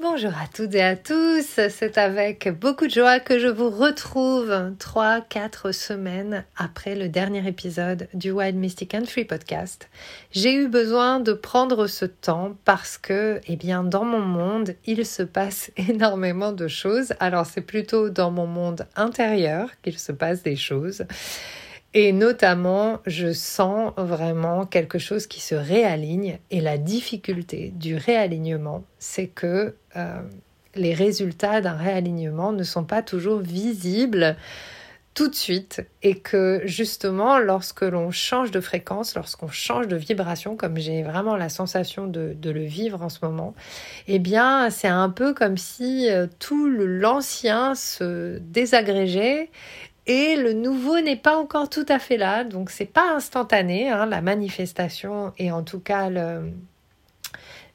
Bonjour 0.00 0.32
à 0.32 0.48
toutes 0.52 0.74
et 0.74 0.82
à 0.82 0.96
tous, 0.96 1.44
c'est 1.68 1.98
avec 1.98 2.48
beaucoup 2.58 2.86
de 2.88 2.90
joie 2.90 3.20
que 3.20 3.38
je 3.38 3.46
vous 3.46 3.70
retrouve 3.70 4.50
3-4 4.50 5.70
semaines 5.70 6.44
après 6.56 6.96
le 6.96 7.08
dernier 7.08 7.46
épisode 7.46 8.08
du 8.12 8.32
Wild 8.32 8.56
Mystic 8.56 8.92
and 8.92 9.04
Free 9.04 9.24
podcast. 9.24 9.88
J'ai 10.32 10.52
eu 10.52 10.66
besoin 10.66 11.20
de 11.20 11.32
prendre 11.32 11.86
ce 11.86 12.06
temps 12.06 12.56
parce 12.64 12.98
que, 12.98 13.40
eh 13.46 13.54
bien, 13.54 13.84
dans 13.84 14.04
mon 14.04 14.18
monde, 14.18 14.74
il 14.84 15.06
se 15.06 15.22
passe 15.22 15.70
énormément 15.76 16.50
de 16.50 16.66
choses. 16.66 17.12
Alors 17.20 17.46
c'est 17.46 17.60
plutôt 17.60 18.10
dans 18.10 18.32
mon 18.32 18.48
monde 18.48 18.88
intérieur 18.96 19.70
qu'il 19.82 20.00
se 20.00 20.10
passe 20.10 20.42
des 20.42 20.56
choses. 20.56 21.04
Et 21.96 22.12
notamment, 22.12 22.98
je 23.06 23.32
sens 23.32 23.92
vraiment 23.96 24.66
quelque 24.66 24.98
chose 24.98 25.28
qui 25.28 25.40
se 25.40 25.54
réaligne. 25.54 26.38
Et 26.50 26.60
la 26.60 26.76
difficulté 26.76 27.72
du 27.76 27.94
réalignement, 27.94 28.84
c'est 28.98 29.28
que 29.28 29.76
euh, 29.96 30.20
les 30.74 30.92
résultats 30.92 31.60
d'un 31.60 31.76
réalignement 31.76 32.52
ne 32.52 32.64
sont 32.64 32.84
pas 32.84 33.02
toujours 33.02 33.38
visibles 33.38 34.36
tout 35.14 35.28
de 35.28 35.34
suite 35.34 35.86
et 36.02 36.18
que 36.18 36.62
justement 36.64 37.38
lorsque 37.38 37.82
l'on 37.82 38.10
change 38.10 38.50
de 38.50 38.60
fréquence, 38.60 39.14
lorsqu'on 39.14 39.46
change 39.48 39.86
de 39.86 39.94
vibration, 39.94 40.56
comme 40.56 40.76
j'ai 40.76 41.04
vraiment 41.04 41.36
la 41.36 41.48
sensation 41.48 42.08
de, 42.08 42.36
le 42.42 42.64
vivre 42.64 43.00
en 43.00 43.08
ce 43.08 43.20
moment, 43.22 43.54
eh 44.08 44.18
bien 44.18 44.70
c'est 44.70 44.88
un 44.88 45.10
peu 45.10 45.32
comme 45.32 45.56
si 45.56 46.10
euh, 46.10 46.26
tout 46.40 46.68
l'ancien 46.68 47.76
se 47.76 48.38
désagrégeait 48.38 49.50
et 50.06 50.36
le 50.36 50.52
nouveau 50.52 51.00
n'est 51.00 51.16
pas 51.16 51.36
encore 51.36 51.70
tout 51.70 51.86
à 51.88 51.98
fait 51.98 52.16
là, 52.16 52.44
donc 52.44 52.70
c'est 52.70 52.84
pas 52.84 53.14
instantané, 53.14 53.88
hein, 53.90 54.06
la 54.06 54.20
manifestation 54.20 55.32
et 55.38 55.50
en 55.50 55.62
tout 55.62 55.80
cas 55.80 56.10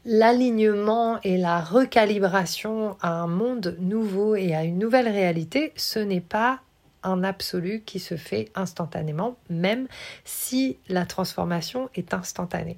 l'alignement 0.06 1.20
et 1.24 1.38
la 1.38 1.60
recalibration 1.60 2.98
à 3.02 3.10
un 3.10 3.28
monde 3.28 3.76
nouveau 3.80 4.36
et 4.36 4.56
à 4.56 4.64
une 4.64 4.78
nouvelle 4.78 5.08
réalité, 5.08 5.74
ce 5.76 6.00
n'est 6.00 6.22
pas 6.22 6.60
un 7.04 7.24
absolu 7.24 7.82
qui 7.86 8.00
se 8.00 8.18
fait 8.18 8.52
instantanément, 8.56 9.38
même 9.50 9.88
si 10.26 10.78
la 10.88 11.06
transformation 11.06 11.90
est 11.96 12.14
instantanée. 12.14 12.78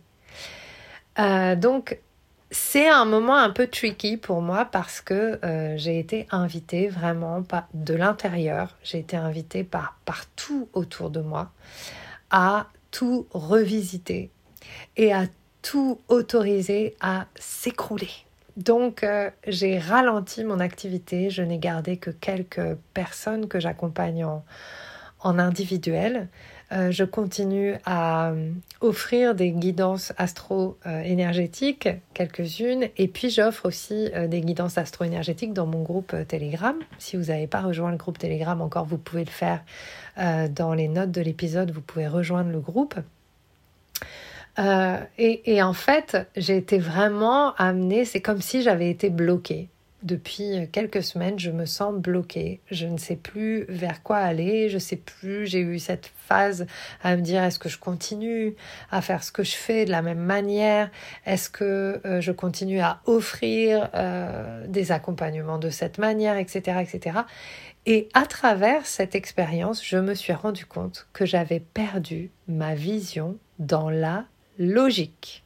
Euh, 1.19 1.55
donc 1.55 1.99
c'est 2.51 2.89
un 2.89 3.05
moment 3.05 3.37
un 3.37 3.49
peu 3.49 3.67
tricky 3.67 4.17
pour 4.17 4.41
moi 4.41 4.65
parce 4.65 4.99
que 4.99 5.39
euh, 5.43 5.77
j'ai 5.77 5.97
été 5.97 6.27
invitée 6.31 6.89
vraiment 6.89 7.43
de 7.73 7.93
l'intérieur, 7.93 8.77
j'ai 8.83 8.99
été 8.99 9.15
invitée 9.15 9.63
par 9.63 9.97
partout 10.03 10.67
autour 10.73 11.09
de 11.09 11.21
moi 11.21 11.51
à 12.29 12.67
tout 12.91 13.25
revisiter 13.31 14.31
et 14.97 15.13
à 15.13 15.27
tout 15.61 16.01
autoriser 16.09 16.95
à 16.99 17.27
s'écrouler. 17.35 18.11
Donc 18.57 19.03
euh, 19.03 19.29
j'ai 19.47 19.79
ralenti 19.79 20.43
mon 20.43 20.59
activité, 20.59 21.29
je 21.29 21.41
n'ai 21.43 21.57
gardé 21.57 21.95
que 21.95 22.11
quelques 22.11 22.75
personnes 22.93 23.47
que 23.47 23.61
j'accompagne 23.61 24.25
en 24.25 25.39
individuel. 25.39 26.27
Euh, 26.71 26.89
je 26.89 27.03
continue 27.03 27.75
à 27.85 28.29
euh, 28.29 28.51
offrir 28.79 29.35
des 29.35 29.51
guidances 29.51 30.13
astro-énergétiques, 30.17 31.89
quelques-unes, 32.13 32.87
et 32.97 33.07
puis 33.09 33.29
j'offre 33.29 33.65
aussi 33.65 34.09
euh, 34.15 34.27
des 34.27 34.39
guidances 34.39 34.77
astro-énergétiques 34.77 35.51
dans 35.51 35.65
mon 35.65 35.83
groupe 35.83 36.15
Telegram. 36.29 36.77
Si 36.97 37.17
vous 37.17 37.25
n'avez 37.25 37.47
pas 37.47 37.61
rejoint 37.61 37.91
le 37.91 37.97
groupe 37.97 38.17
Telegram 38.17 38.61
encore, 38.61 38.85
vous 38.85 38.97
pouvez 38.97 39.25
le 39.25 39.31
faire 39.31 39.63
dans 40.17 40.73
les 40.73 40.89
notes 40.89 41.11
de 41.11 41.21
l'épisode, 41.21 41.71
vous 41.71 41.81
pouvez 41.81 42.07
rejoindre 42.07 42.51
le 42.51 42.59
groupe. 42.59 42.95
et, 44.57 45.63
en 45.63 45.73
fait, 45.73 46.17
j'ai 46.35 46.57
été 46.57 46.77
vraiment 46.79 47.55
amenée, 47.55 48.03
c'est 48.03 48.21
comme 48.21 48.41
si 48.41 48.61
j'avais 48.61 48.89
été 48.89 49.09
bloquée 49.09 49.69
depuis 50.03 50.67
quelques 50.71 51.03
semaines, 51.03 51.37
je 51.37 51.51
me 51.51 51.65
sens 51.65 51.93
bloquée. 51.93 52.59
Je 52.71 52.87
ne 52.87 52.97
sais 52.97 53.15
plus 53.15 53.65
vers 53.69 54.01
quoi 54.03 54.17
aller. 54.17 54.69
Je 54.69 54.75
ne 54.75 54.79
sais 54.79 54.95
plus. 54.95 55.45
J'ai 55.45 55.59
eu 55.59 55.79
cette 55.79 56.11
phase 56.27 56.65
à 57.03 57.15
me 57.15 57.21
dire 57.21 57.43
est-ce 57.43 57.59
que 57.59 57.69
je 57.69 57.77
continue 57.77 58.55
à 58.89 59.01
faire 59.01 59.23
ce 59.23 59.31
que 59.31 59.43
je 59.43 59.55
fais 59.55 59.85
de 59.85 59.91
la 59.91 60.01
même 60.01 60.19
manière? 60.19 60.89
Est-ce 61.25 61.49
que 61.49 62.01
euh, 62.05 62.21
je 62.21 62.31
continue 62.31 62.79
à 62.79 63.01
offrir 63.05 63.89
euh, 63.93 64.65
des 64.67 64.91
accompagnements 64.91 65.57
de 65.57 65.69
cette 65.69 65.97
manière, 65.97 66.37
etc., 66.37 66.79
etc. 66.81 67.19
Et 67.85 68.09
à 68.13 68.25
travers 68.25 68.85
cette 68.85 69.15
expérience, 69.15 69.83
je 69.83 69.97
me 69.97 70.13
suis 70.13 70.33
rendu 70.33 70.65
compte 70.65 71.07
que 71.13 71.25
j'avais 71.25 71.59
perdu 71.59 72.29
ma 72.47 72.75
vision 72.75 73.37
dans 73.59 73.89
la 73.89 74.25
logique 74.59 75.43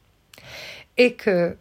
et 0.98 1.14
que 1.14 1.56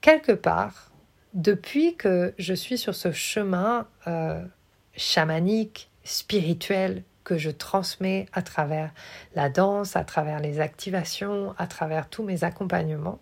quelque 0.00 0.32
part 0.32 0.89
depuis 1.34 1.96
que 1.96 2.34
je 2.38 2.54
suis 2.54 2.78
sur 2.78 2.94
ce 2.94 3.12
chemin 3.12 3.86
euh, 4.06 4.42
chamanique, 4.96 5.90
spirituel, 6.04 7.04
que 7.24 7.38
je 7.38 7.50
transmets 7.50 8.26
à 8.32 8.42
travers 8.42 8.92
la 9.34 9.48
danse, 9.48 9.94
à 9.94 10.04
travers 10.04 10.40
les 10.40 10.60
activations, 10.60 11.54
à 11.58 11.66
travers 11.66 12.08
tous 12.08 12.24
mes 12.24 12.44
accompagnements, 12.44 13.20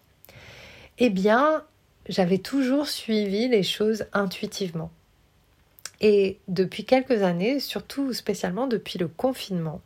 eh 0.98 1.10
bien, 1.10 1.64
j'avais 2.08 2.38
toujours 2.38 2.88
suivi 2.88 3.48
les 3.48 3.62
choses 3.62 4.06
intuitivement. 4.12 4.90
Et 6.00 6.38
depuis 6.48 6.84
quelques 6.84 7.22
années, 7.22 7.60
surtout 7.60 8.12
spécialement 8.12 8.66
depuis 8.66 8.98
le 8.98 9.08
confinement, 9.08 9.80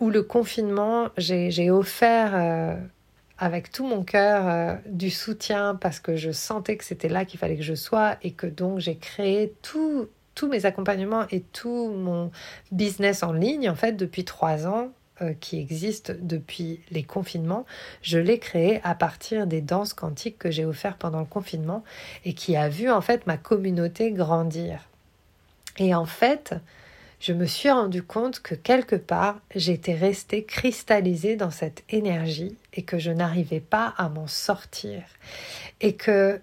où 0.00 0.10
le 0.10 0.22
confinement, 0.22 1.10
j'ai 1.16 1.70
offert 1.70 2.32
euh, 2.34 2.76
avec 3.38 3.70
tout 3.70 3.86
mon 3.86 4.02
cœur 4.02 4.48
euh, 4.48 4.74
du 4.86 5.10
soutien 5.10 5.74
parce 5.74 6.00
que 6.00 6.16
je 6.16 6.30
sentais 6.30 6.76
que 6.76 6.84
c'était 6.84 7.08
là 7.08 7.24
qu'il 7.24 7.38
fallait 7.38 7.56
que 7.56 7.62
je 7.62 7.74
sois 7.74 8.16
et 8.22 8.32
que 8.32 8.46
donc 8.46 8.78
j'ai 8.78 8.96
créé 8.96 9.54
tous 9.62 10.08
mes 10.48 10.66
accompagnements 10.66 11.26
et 11.30 11.40
tout 11.40 11.90
mon 11.90 12.30
business 12.72 13.22
en 13.22 13.32
ligne 13.32 13.68
en 13.68 13.74
fait 13.74 13.92
depuis 13.92 14.24
trois 14.24 14.66
ans 14.66 14.90
euh, 15.22 15.32
qui 15.40 15.58
existe 15.58 16.12
depuis 16.20 16.80
les 16.90 17.02
confinements. 17.02 17.64
Je 18.02 18.18
l'ai 18.18 18.38
créé 18.38 18.80
à 18.84 18.94
partir 18.94 19.46
des 19.46 19.62
danses 19.62 19.94
quantiques 19.94 20.38
que 20.38 20.50
j'ai 20.50 20.66
offertes 20.66 20.98
pendant 20.98 21.20
le 21.20 21.26
confinement 21.26 21.84
et 22.26 22.34
qui 22.34 22.54
a 22.54 22.68
vu 22.68 22.90
en 22.90 23.00
fait 23.00 23.26
ma 23.26 23.38
communauté 23.38 24.12
grandir. 24.12 24.80
Et 25.78 25.94
en 25.94 26.04
fait, 26.04 26.54
je 27.26 27.32
me 27.32 27.46
suis 27.46 27.72
rendu 27.72 28.04
compte 28.04 28.38
que 28.38 28.54
quelque 28.54 28.94
part, 28.94 29.40
j'étais 29.52 29.94
restée 29.94 30.44
cristallisée 30.44 31.34
dans 31.34 31.50
cette 31.50 31.82
énergie 31.90 32.56
et 32.72 32.82
que 32.82 33.00
je 33.00 33.10
n'arrivais 33.10 33.58
pas 33.58 33.94
à 33.96 34.08
m'en 34.08 34.28
sortir. 34.28 35.02
Et 35.80 35.96
que 35.96 36.40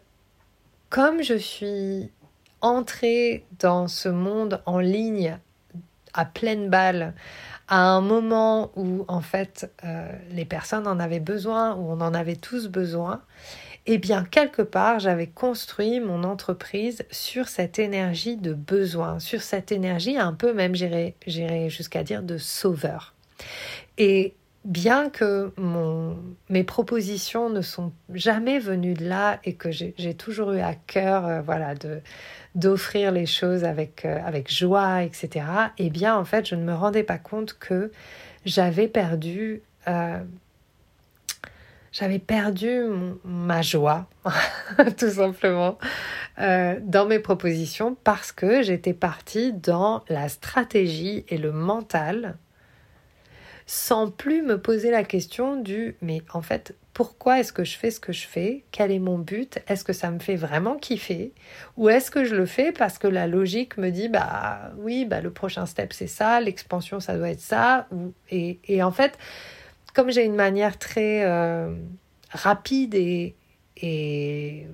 comme 0.89 1.23
je 1.23 1.35
suis 1.35 2.11
entrée 2.59 3.45
dans 3.59 3.87
ce 3.87 4.09
monde 4.09 4.61
en 4.65 4.79
ligne 4.79 5.39
à 6.13 6.25
pleine 6.25 6.69
balle, 6.69 7.13
à 7.69 7.79
un 7.79 8.01
moment 8.01 8.71
où 8.75 9.05
en 9.07 9.21
fait 9.21 9.71
euh, 9.85 10.11
les 10.31 10.43
personnes 10.43 10.85
en 10.85 10.99
avaient 10.99 11.21
besoin, 11.21 11.75
où 11.75 11.91
on 11.93 12.01
en 12.01 12.13
avait 12.13 12.35
tous 12.35 12.67
besoin, 12.67 13.21
eh 13.85 13.97
bien, 13.97 14.23
quelque 14.23 14.61
part, 14.61 14.99
j'avais 14.99 15.27
construit 15.27 15.99
mon 15.99 16.23
entreprise 16.23 17.03
sur 17.11 17.49
cette 17.49 17.79
énergie 17.79 18.37
de 18.37 18.53
besoin, 18.53 19.19
sur 19.19 19.41
cette 19.41 19.71
énergie 19.71 20.17
un 20.17 20.33
peu 20.33 20.53
même, 20.53 20.73
j'irais 20.73 21.69
jusqu'à 21.69 22.03
dire, 22.03 22.23
de 22.23 22.37
sauveur. 22.37 23.13
Et 23.97 24.35
bien 24.65 25.09
que 25.09 25.51
mon, 25.57 26.17
mes 26.49 26.63
propositions 26.63 27.49
ne 27.49 27.61
sont 27.61 27.91
jamais 28.13 28.59
venues 28.59 28.93
de 28.93 29.05
là 29.05 29.39
et 29.43 29.55
que 29.55 29.71
j'ai 29.71 30.13
toujours 30.13 30.53
eu 30.53 30.61
à 30.61 30.75
cœur 30.75 31.25
euh, 31.25 31.41
voilà, 31.41 31.73
d'offrir 32.55 33.11
les 33.11 33.25
choses 33.25 33.65
avec, 33.65 34.05
euh, 34.05 34.19
avec 34.25 34.51
joie, 34.51 35.03
etc., 35.03 35.45
eh 35.77 35.89
bien, 35.89 36.15
en 36.15 36.23
fait, 36.23 36.47
je 36.47 36.55
ne 36.55 36.63
me 36.63 36.73
rendais 36.73 37.03
pas 37.03 37.17
compte 37.17 37.57
que 37.59 37.91
j'avais 38.45 38.87
perdu 38.87 39.61
euh, 39.87 40.19
j'avais 41.93 42.19
perdu 42.19 42.81
ma 43.23 43.61
joie, 43.61 44.07
tout 44.97 45.11
simplement, 45.11 45.77
euh, 46.39 46.77
dans 46.81 47.05
mes 47.05 47.19
propositions 47.19 47.95
parce 48.03 48.31
que 48.31 48.63
j'étais 48.63 48.93
partie 48.93 49.53
dans 49.53 50.03
la 50.09 50.27
stratégie 50.27 51.23
et 51.29 51.37
le 51.37 51.53
mental 51.53 52.35
sans 53.65 54.09
plus 54.09 54.41
me 54.41 54.59
poser 54.59 54.91
la 54.91 55.05
question 55.05 55.55
du 55.55 55.95
mais 56.01 56.21
en 56.33 56.41
fait 56.41 56.75
pourquoi 56.93 57.39
est-ce 57.39 57.51
que 57.51 57.63
je 57.63 57.75
fais 57.75 57.89
ce 57.89 57.99
que 57.99 58.13
je 58.13 58.27
fais? 58.27 58.63
Quel 58.71 58.91
est 58.91 58.99
mon 58.99 59.17
but? 59.17 59.57
Est-ce 59.67 59.83
que 59.83 59.93
ça 59.93 60.11
me 60.11 60.19
fait 60.19 60.35
vraiment 60.35 60.75
kiffer? 60.75 61.33
Ou 61.75 61.89
est-ce 61.89 62.11
que 62.11 62.23
je 62.23 62.35
le 62.35 62.45
fais 62.45 62.71
parce 62.71 62.99
que 62.99 63.07
la 63.07 63.25
logique 63.25 63.77
me 63.77 63.89
dit 63.89 64.09
bah 64.09 64.71
oui, 64.77 65.05
bah 65.05 65.21
le 65.21 65.31
prochain 65.31 65.65
step 65.65 65.91
c'est 65.91 66.07
ça, 66.07 66.39
l'expansion 66.39 66.99
ça 66.99 67.17
doit 67.17 67.29
être 67.29 67.41
ça 67.41 67.87
et, 68.29 68.59
et, 68.67 68.83
en 68.83 68.91
fait, 68.91 69.17
comme 69.93 70.11
j'ai 70.11 70.25
une 70.25 70.35
manière 70.35 70.77
très 70.77 71.23
euh, 71.23 71.75
rapide 72.31 72.95
et, 72.95 73.35
et 73.77 74.67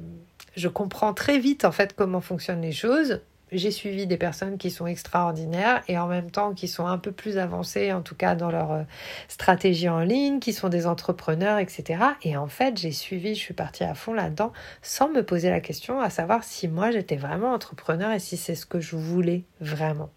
je 0.56 0.68
comprends 0.68 1.14
très 1.14 1.40
vite 1.40 1.66
en 1.66 1.72
fait 1.72 1.94
comment 1.96 2.22
fonctionnent 2.22 2.62
les 2.62 2.72
choses, 2.72 3.22
j'ai 3.52 3.72
suivi 3.72 4.06
des 4.08 4.18
personnes 4.18 4.58
qui 4.58 4.70
sont 4.70 4.86
extraordinaires 4.86 5.82
et 5.88 5.98
en 5.98 6.08
même 6.08 6.30
temps 6.30 6.54
qui 6.54 6.68
sont 6.68 6.86
un 6.86 6.98
peu 6.98 7.12
plus 7.12 7.38
avancées, 7.38 7.92
en 7.92 8.02
tout 8.02 8.16
cas 8.16 8.36
dans 8.36 8.52
leur 8.52 8.72
euh, 8.72 8.84
stratégie 9.28 9.90
en 9.90 10.02
ligne, 10.02 10.40
qui 10.40 10.54
sont 10.54 10.70
des 10.70 10.86
entrepreneurs, 10.86 11.58
etc. 11.58 12.04
Et 12.24 12.38
en 12.38 12.48
fait, 12.48 12.78
j'ai 12.78 12.92
suivi, 12.92 13.36
je 13.36 13.40
suis 13.40 13.54
partie 13.54 13.84
à 13.84 13.96
fond 13.96 14.14
là-dedans 14.14 14.54
sans 14.82 15.10
me 15.10 15.24
poser 15.24 15.50
la 15.50 15.60
question 15.60 16.00
à 16.00 16.10
savoir 16.10 16.44
si 16.44 16.68
moi 16.68 16.92
j'étais 16.92 17.16
vraiment 17.16 17.54
entrepreneur 17.54 18.12
et 18.12 18.20
si 18.20 18.38
c'est 18.38 18.56
ce 18.56 18.66
que 18.66 18.80
je 18.80 18.96
voulais 18.96 19.44
vraiment. 19.62 20.10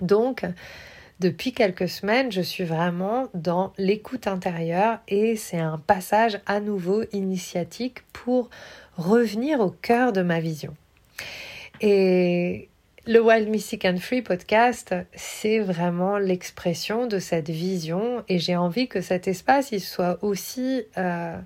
Donc, 0.00 0.44
depuis 1.20 1.52
quelques 1.52 1.88
semaines, 1.88 2.32
je 2.32 2.40
suis 2.40 2.64
vraiment 2.64 3.28
dans 3.34 3.72
l'écoute 3.78 4.26
intérieure 4.26 4.98
et 5.06 5.36
c'est 5.36 5.58
un 5.58 5.78
passage 5.78 6.40
à 6.46 6.60
nouveau 6.60 7.04
initiatique 7.12 8.02
pour 8.12 8.50
revenir 8.96 9.60
au 9.60 9.70
cœur 9.70 10.12
de 10.12 10.22
ma 10.22 10.40
vision. 10.40 10.74
Et 11.80 12.68
le 13.06 13.20
Wild 13.20 13.48
Mystic 13.48 13.84
and 13.84 13.98
Free 13.98 14.22
podcast, 14.22 14.94
c'est 15.14 15.60
vraiment 15.60 16.18
l'expression 16.18 17.06
de 17.06 17.18
cette 17.18 17.50
vision 17.50 18.24
et 18.28 18.38
j'ai 18.38 18.56
envie 18.56 18.88
que 18.88 19.00
cet 19.00 19.28
espace 19.28 19.72
il 19.72 19.80
soit 19.80 20.18
aussi 20.22 20.82
euh, 20.98 21.36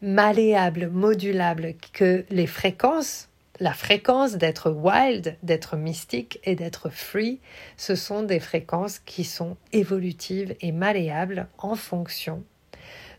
malléable, 0.00 0.90
modulable, 0.90 1.74
que 1.92 2.24
les 2.30 2.46
fréquences, 2.46 3.28
la 3.60 3.72
fréquence 3.72 4.34
d'être 4.34 4.70
wild, 4.70 5.36
d'être 5.42 5.76
mystique 5.76 6.40
et 6.44 6.56
d'être 6.56 6.90
free, 6.90 7.40
ce 7.76 7.94
sont 7.94 8.22
des 8.22 8.40
fréquences 8.40 8.98
qui 8.98 9.24
sont 9.24 9.56
évolutives 9.72 10.56
et 10.60 10.72
malléables 10.72 11.46
en 11.58 11.76
fonction 11.76 12.42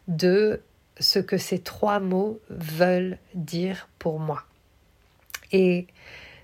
de 0.07 0.61
ce 0.99 1.19
que 1.19 1.37
ces 1.37 1.59
trois 1.59 1.99
mots 1.99 2.39
veulent 2.49 3.17
dire 3.33 3.87
pour 3.97 4.19
moi. 4.19 4.43
Et 5.51 5.87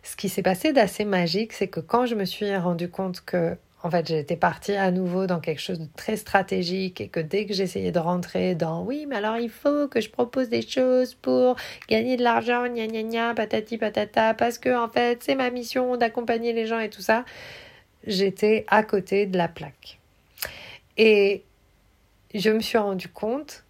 ce 0.04 0.16
qui 0.16 0.30
s'est 0.30 0.42
passé 0.42 0.74
d'assez 0.74 1.06
magique, 1.06 1.54
c'est 1.54 1.68
que 1.68 1.80
quand 1.80 2.06
je 2.06 2.16
me 2.16 2.26
suis 2.26 2.56
rendu 2.56 2.90
compte 2.90 3.22
que 3.22 3.58
en 3.84 3.90
fait, 3.90 4.08
j'étais 4.08 4.36
partie 4.36 4.74
à 4.74 4.92
nouveau 4.92 5.26
dans 5.26 5.40
quelque 5.40 5.62
chose 5.62 5.80
de 5.80 5.88
très 5.96 6.16
stratégique 6.16 7.02
et 7.02 7.08
que 7.08 7.20
dès 7.20 7.46
que 7.46 7.54
j'essayais 7.54 7.92
de 7.92 8.00
rentrer 8.00 8.54
dans 8.54 8.84
oui, 8.84 9.06
mais 9.08 9.16
alors 9.16 9.38
il 9.38 9.50
faut 9.50 9.88
que 9.88 10.00
je 10.02 10.10
propose 10.10 10.50
des 10.50 10.62
choses 10.62 11.16
pour 11.16 11.56
gagner 11.90 12.16
de 12.16 12.24
l'argent, 12.24 12.68
gna 12.68 12.86
gna 12.86 13.02
gna, 13.02 13.34
patati 13.34 13.78
patata, 13.78 14.36
parce 14.36 14.60
que 14.60 14.70
en 14.76 14.88
fait, 14.88 15.24
c'est 15.24 15.36
ma 15.36 15.50
mission 15.50 15.98
d'accompagner 15.98 16.54
les 16.54 16.68
gens 16.68 16.80
et 16.80 16.90
tout 16.90 17.02
ça, 17.02 17.26
j'étais 18.06 18.66
à 18.68 18.84
côté 18.84 19.26
de 19.26 19.38
la 19.38 19.48
plaque. 19.48 20.00
Et 20.98 21.44
je 22.36 22.52
me 22.52 22.60
suis 22.60 22.78
rendu 22.78 23.08
compte 23.08 23.66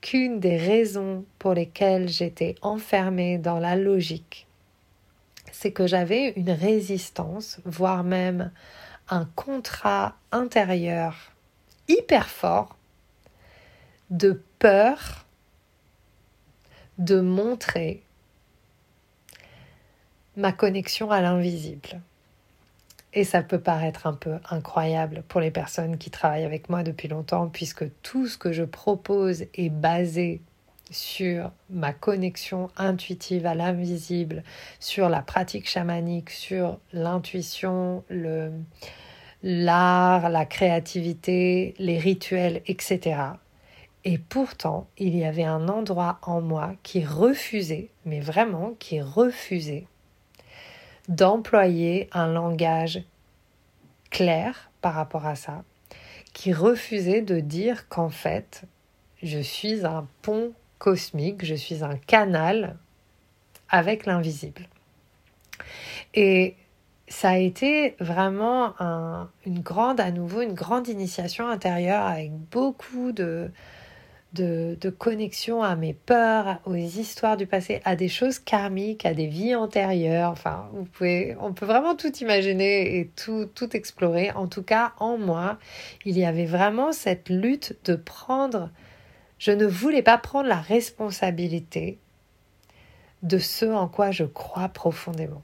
qu'une 0.00 0.40
des 0.40 0.56
raisons 0.56 1.24
pour 1.38 1.54
lesquelles 1.54 2.08
j'étais 2.08 2.56
enfermée 2.60 3.38
dans 3.38 3.60
la 3.60 3.76
logique, 3.76 4.48
c'est 5.52 5.72
que 5.72 5.86
j'avais 5.86 6.32
une 6.36 6.50
résistance, 6.50 7.60
voire 7.64 8.02
même 8.02 8.50
contrat 9.34 10.16
intérieur 10.32 11.32
hyper 11.88 12.28
fort 12.28 12.76
de 14.10 14.42
peur 14.58 15.26
de 16.98 17.20
montrer 17.20 18.02
ma 20.36 20.52
connexion 20.52 21.10
à 21.10 21.20
l'invisible. 21.20 22.00
Et 23.14 23.24
ça 23.24 23.42
peut 23.42 23.60
paraître 23.60 24.06
un 24.06 24.12
peu 24.12 24.38
incroyable 24.50 25.22
pour 25.28 25.40
les 25.40 25.50
personnes 25.50 25.96
qui 25.98 26.10
travaillent 26.10 26.44
avec 26.44 26.68
moi 26.68 26.82
depuis 26.82 27.08
longtemps, 27.08 27.48
puisque 27.48 27.86
tout 28.02 28.26
ce 28.26 28.36
que 28.36 28.52
je 28.52 28.64
propose 28.64 29.46
est 29.54 29.70
basé 29.70 30.40
sur 30.90 31.50
ma 31.70 31.92
connexion 31.92 32.70
intuitive 32.76 33.46
à 33.46 33.54
l'invisible, 33.54 34.42
sur 34.80 35.08
la 35.08 35.22
pratique 35.22 35.68
chamanique, 35.68 36.30
sur 36.30 36.78
l'intuition, 36.92 38.04
le, 38.08 38.52
l'art, 39.42 40.28
la 40.28 40.44
créativité, 40.46 41.74
les 41.78 41.98
rituels, 41.98 42.62
etc. 42.66 43.20
Et 44.04 44.18
pourtant, 44.18 44.86
il 44.96 45.16
y 45.16 45.24
avait 45.24 45.44
un 45.44 45.68
endroit 45.68 46.18
en 46.22 46.40
moi 46.40 46.74
qui 46.82 47.04
refusait, 47.04 47.90
mais 48.04 48.20
vraiment 48.20 48.74
qui 48.78 49.00
refusait, 49.00 49.86
d'employer 51.08 52.08
un 52.12 52.32
langage 52.32 53.02
clair 54.10 54.70
par 54.80 54.94
rapport 54.94 55.26
à 55.26 55.34
ça, 55.36 55.64
qui 56.32 56.52
refusait 56.52 57.22
de 57.22 57.40
dire 57.40 57.88
qu'en 57.88 58.10
fait, 58.10 58.62
je 59.22 59.38
suis 59.38 59.84
un 59.84 60.06
pont 60.22 60.52
cosmique, 60.78 61.44
je 61.44 61.54
suis 61.54 61.84
un 61.84 61.96
canal 61.96 62.76
avec 63.68 64.06
l'invisible. 64.06 64.68
Et 66.14 66.56
ça 67.08 67.30
a 67.30 67.36
été 67.38 67.96
vraiment 68.00 68.74
une 69.46 69.60
grande, 69.60 70.00
à 70.00 70.10
nouveau, 70.10 70.42
une 70.42 70.54
grande 70.54 70.88
initiation 70.88 71.48
intérieure 71.48 72.04
avec 72.04 72.32
beaucoup 72.32 73.12
de, 73.12 73.50
de, 74.34 74.76
de, 74.80 74.90
connexion 74.90 75.62
à 75.62 75.74
mes 75.74 75.94
peurs, 75.94 76.60
aux 76.66 76.74
histoires 76.74 77.36
du 77.36 77.46
passé, 77.46 77.80
à 77.84 77.96
des 77.96 78.08
choses 78.08 78.38
karmiques, 78.38 79.06
à 79.06 79.14
des 79.14 79.26
vies 79.26 79.54
antérieures. 79.54 80.30
Enfin, 80.30 80.68
on 80.74 80.84
peut 80.84 81.66
vraiment 81.66 81.94
tout 81.94 82.14
imaginer 82.18 82.98
et 82.98 83.10
tout, 83.16 83.46
tout 83.54 83.74
explorer. 83.74 84.30
En 84.32 84.46
tout 84.46 84.62
cas, 84.62 84.92
en 84.98 85.16
moi, 85.16 85.58
il 86.04 86.18
y 86.18 86.24
avait 86.24 86.46
vraiment 86.46 86.92
cette 86.92 87.30
lutte 87.30 87.76
de 87.84 87.96
prendre 87.96 88.70
je 89.38 89.52
ne 89.52 89.66
voulais 89.66 90.02
pas 90.02 90.18
prendre 90.18 90.48
la 90.48 90.60
responsabilité 90.60 91.98
de 93.22 93.38
ce 93.38 93.66
en 93.66 93.88
quoi 93.88 94.10
je 94.10 94.24
crois 94.24 94.68
profondément. 94.68 95.42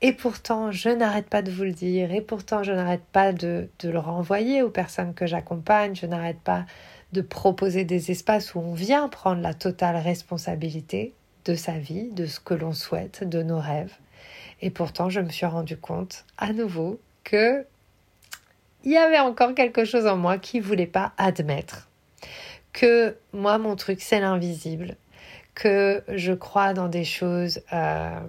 Et 0.00 0.12
pourtant, 0.12 0.72
je 0.72 0.88
n'arrête 0.88 1.28
pas 1.28 1.42
de 1.42 1.50
vous 1.52 1.62
le 1.62 1.72
dire, 1.72 2.12
et 2.12 2.20
pourtant, 2.20 2.64
je 2.64 2.72
n'arrête 2.72 3.04
pas 3.12 3.32
de, 3.32 3.68
le 3.84 3.98
renvoyer 3.98 4.62
aux 4.62 4.70
personnes 4.70 5.14
que 5.14 5.26
j'accompagne, 5.26 5.94
je 5.94 6.06
n'arrête 6.06 6.40
pas 6.40 6.66
de 7.12 7.20
proposer 7.20 7.84
des 7.84 8.10
espaces 8.10 8.54
où 8.54 8.58
on 8.58 8.74
vient 8.74 9.08
prendre 9.08 9.40
la 9.40 9.54
totale 9.54 9.96
responsabilité 9.96 11.14
de 11.44 11.54
sa 11.54 11.78
vie, 11.78 12.10
de 12.10 12.26
ce 12.26 12.40
que 12.40 12.54
l'on 12.54 12.72
souhaite, 12.72 13.22
de 13.28 13.42
nos 13.42 13.60
rêves. 13.60 13.94
Et 14.60 14.70
pourtant, 14.70 15.08
je 15.08 15.20
me 15.20 15.28
suis 15.28 15.46
rendu 15.46 15.76
compte 15.76 16.24
à 16.36 16.52
nouveau 16.52 17.00
que 17.22 17.64
il 18.84 18.90
y 18.90 18.96
avait 18.96 19.20
encore 19.20 19.54
quelque 19.54 19.84
chose 19.84 20.06
en 20.06 20.16
moi 20.16 20.38
qui 20.38 20.58
ne 20.58 20.64
voulait 20.64 20.86
pas 20.86 21.12
admettre 21.16 21.88
que 22.72 23.16
moi, 23.32 23.58
mon 23.58 23.76
truc, 23.76 24.00
c'est 24.00 24.20
l'invisible, 24.20 24.96
que 25.54 26.02
je 26.08 26.32
crois 26.32 26.72
dans 26.72 26.88
des 26.88 27.04
choses 27.04 27.62
euh, 27.72 28.20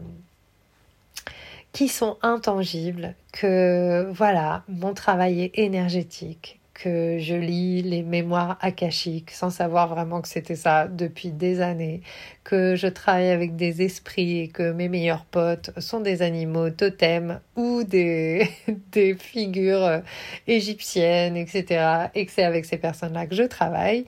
qui 1.72 1.88
sont 1.88 2.18
intangibles, 2.22 3.16
que 3.32 4.10
voilà, 4.12 4.64
mon 4.68 4.94
travail 4.94 5.44
est 5.44 5.60
énergétique, 5.60 6.60
que 6.74 7.18
je 7.20 7.36
lis 7.36 7.82
les 7.82 8.04
mémoires 8.04 8.58
akashiques 8.62 9.32
sans 9.32 9.50
savoir 9.50 9.88
vraiment 9.88 10.22
que 10.22 10.28
c'était 10.28 10.56
ça 10.56 10.88
depuis 10.88 11.30
des 11.30 11.62
années, 11.62 12.02
que 12.44 12.76
je 12.76 12.88
travaille 12.88 13.30
avec 13.30 13.56
des 13.56 13.82
esprits 13.84 14.40
et 14.40 14.48
que 14.48 14.72
mes 14.72 14.90
meilleurs 14.90 15.26
potes 15.26 15.72
sont 15.80 16.00
des 16.00 16.22
animaux 16.22 16.72
totems 16.72 17.40
ou 17.56 17.84
des, 17.84 18.50
des 18.92 19.16
figures 19.16 20.02
égyptiennes, 20.48 21.38
etc. 21.38 22.08
Et 22.16 22.26
que 22.26 22.32
c'est 22.32 22.44
avec 22.44 22.66
ces 22.66 22.78
personnes-là 22.78 23.28
que 23.28 23.36
je 23.36 23.44
travaille. 23.44 24.06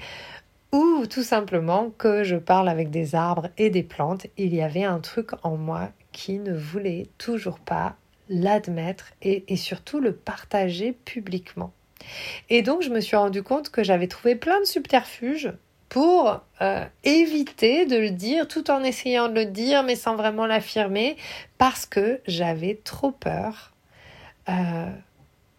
Ou 0.71 1.05
tout 1.07 1.23
simplement 1.23 1.91
que 1.97 2.23
je 2.23 2.35
parle 2.35 2.67
avec 2.67 2.89
des 2.89 3.15
arbres 3.15 3.49
et 3.57 3.69
des 3.69 3.83
plantes. 3.83 4.27
Il 4.37 4.53
y 4.53 4.61
avait 4.61 4.83
un 4.83 4.99
truc 4.99 5.31
en 5.43 5.55
moi 5.55 5.91
qui 6.11 6.39
ne 6.39 6.53
voulait 6.53 7.07
toujours 7.17 7.59
pas 7.59 7.95
l'admettre 8.27 9.13
et, 9.21 9.45
et 9.47 9.55
surtout 9.55 9.99
le 9.99 10.11
partager 10.11 10.91
publiquement. 10.91 11.71
Et 12.49 12.61
donc, 12.61 12.81
je 12.81 12.89
me 12.89 12.99
suis 12.99 13.15
rendu 13.15 13.43
compte 13.43 13.69
que 13.69 13.83
j'avais 13.83 14.07
trouvé 14.07 14.35
plein 14.35 14.59
de 14.59 14.65
subterfuges 14.65 15.51
pour 15.89 16.41
euh, 16.61 16.85
éviter 17.03 17.85
de 17.85 17.95
le 17.95 18.09
dire 18.09 18.47
tout 18.47 18.69
en 18.71 18.83
essayant 18.83 19.29
de 19.29 19.35
le 19.35 19.45
dire 19.45 19.83
mais 19.83 19.95
sans 19.95 20.15
vraiment 20.15 20.45
l'affirmer 20.45 21.15
parce 21.57 21.85
que 21.85 22.19
j'avais 22.27 22.79
trop 22.83 23.11
peur 23.11 23.73
euh, 24.49 24.89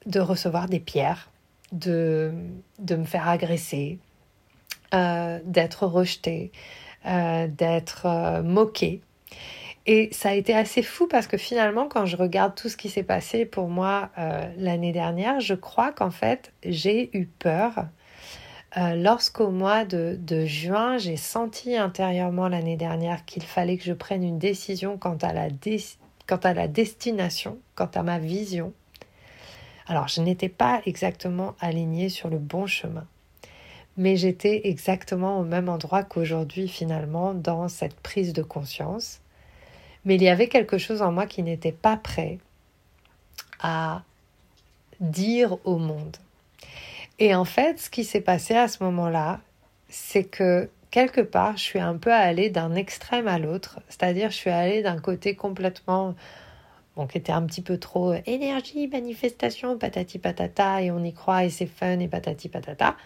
de 0.05 0.21
recevoir 0.21 0.69
des 0.69 0.81
pierres, 0.81 1.31
de, 1.73 2.33
me 2.91 3.05
faire 3.05 3.29
agresser, 3.29 3.99
euh, 4.95 5.39
d'être 5.45 5.87
rejetée, 5.87 6.53
d'être 7.05 8.43
moquée. 8.43 9.01
Et 9.87 10.09
ça 10.13 10.31
a 10.31 10.35
été 10.35 10.53
assez 10.53 10.83
fou 10.83 11.07
parce 11.07 11.29
que 11.29 11.37
finalement, 11.37 11.89
quand 11.89 12.07
je 12.07 12.17
regarde 12.17 12.57
tout 12.57 12.69
ce 12.69 12.77
qui 12.77 12.89
s'est 12.89 13.05
passé 13.05 13.45
pour 13.45 13.69
moi 13.69 14.11
euh, 14.19 14.45
l'année 14.59 14.93
dernière, 14.93 15.39
je 15.39 15.55
crois 15.55 15.93
qu'en 15.93 16.11
fait, 16.11 16.53
j'ai 16.65 17.17
eu 17.17 17.27
peur. 17.27 17.87
Euh, 18.77 18.97
lorsqu'au 18.97 19.51
mois 19.51 19.85
de, 19.85 20.19
juin, 20.45 20.99
j'ai 20.99 21.17
senti 21.17 21.77
intérieurement 21.77 22.49
l'année 22.49 22.77
dernière 22.77 23.25
qu'il 23.25 23.45
fallait 23.45 23.77
que 23.77 23.85
je 23.85 23.93
prenne 23.93 24.25
une 24.25 24.41
décision 24.41 24.99
quant 24.99 25.17
à, 25.23 25.33
la 25.33 25.49
quant 26.27 26.37
à 26.37 26.53
la 26.53 26.67
destination, 26.67 27.59
quant 27.77 27.91
à 27.95 28.03
ma 28.03 28.19
vision. 28.19 28.73
Alors, 29.87 30.09
je 30.09 30.21
n'étais 30.21 30.49
pas 30.49 30.83
exactement 30.85 31.55
alignée 31.61 32.09
sur 32.09 32.29
le 32.29 32.39
bon 32.39 32.67
chemin 32.67 33.07
mais 33.99 34.17
j'étais 34.17 34.69
exactement 34.69 35.41
au 35.41 35.45
même 35.45 35.71
endroit 35.71 36.03
qu'aujourd'hui 36.03 36.69
finalement 36.69 37.33
dans 37.33 37.69
cette 37.69 37.99
prise 38.01 38.35
de 38.35 38.43
conscience. 38.43 39.21
Mais 40.07 40.15
il 40.15 40.23
y 40.23 40.29
avait 40.29 40.49
quelque 40.49 40.79
chose 40.79 41.03
en 41.03 41.13
moi 41.13 41.27
qui 41.27 41.43
n'était 41.43 41.73
pas 41.73 41.99
prêt 41.99 42.39
à 43.61 44.03
dire 45.01 45.59
au 45.65 45.77
monde. 45.77 46.17
Et 47.19 47.35
en 47.35 47.45
fait, 47.45 47.79
ce 47.79 47.91
qui 47.91 48.05
s'est 48.05 48.23
passé 48.23 48.55
à 48.55 48.69
ce 48.69 48.83
moment-là, 48.85 49.41
c'est 49.89 50.25
que 50.25 50.71
quelque 50.91 51.21
part, 51.21 51.57
je 51.59 51.63
suis 51.63 51.79
un 51.79 51.97
peu 51.97 52.13
allée 52.13 52.49
d'un 52.49 52.75
extrême 52.75 53.29
à 53.29 53.39
l'autre, 53.39 53.81
c'est-à-dire 53.89 54.31
je 54.31 54.37
suis 54.37 54.51
allée 54.51 54.83
d'un 54.83 54.99
côté 54.99 55.35
complètement 55.35 56.15
qui 57.05 57.19
était 57.19 57.33
un 57.33 57.43
petit 57.43 57.61
peu 57.61 57.77
trop 57.77 58.15
énergie, 58.25 58.89
manifestation, 58.89 59.77
patati 59.77 60.19
patata, 60.19 60.81
et 60.81 60.91
on 60.91 61.05
y 61.05 61.13
croit, 61.13 61.45
et 61.45 61.51
c'est 61.51 61.67
fun, 61.67 61.99
et 61.99 62.09
patati 62.09 62.49
patata. 62.49 62.97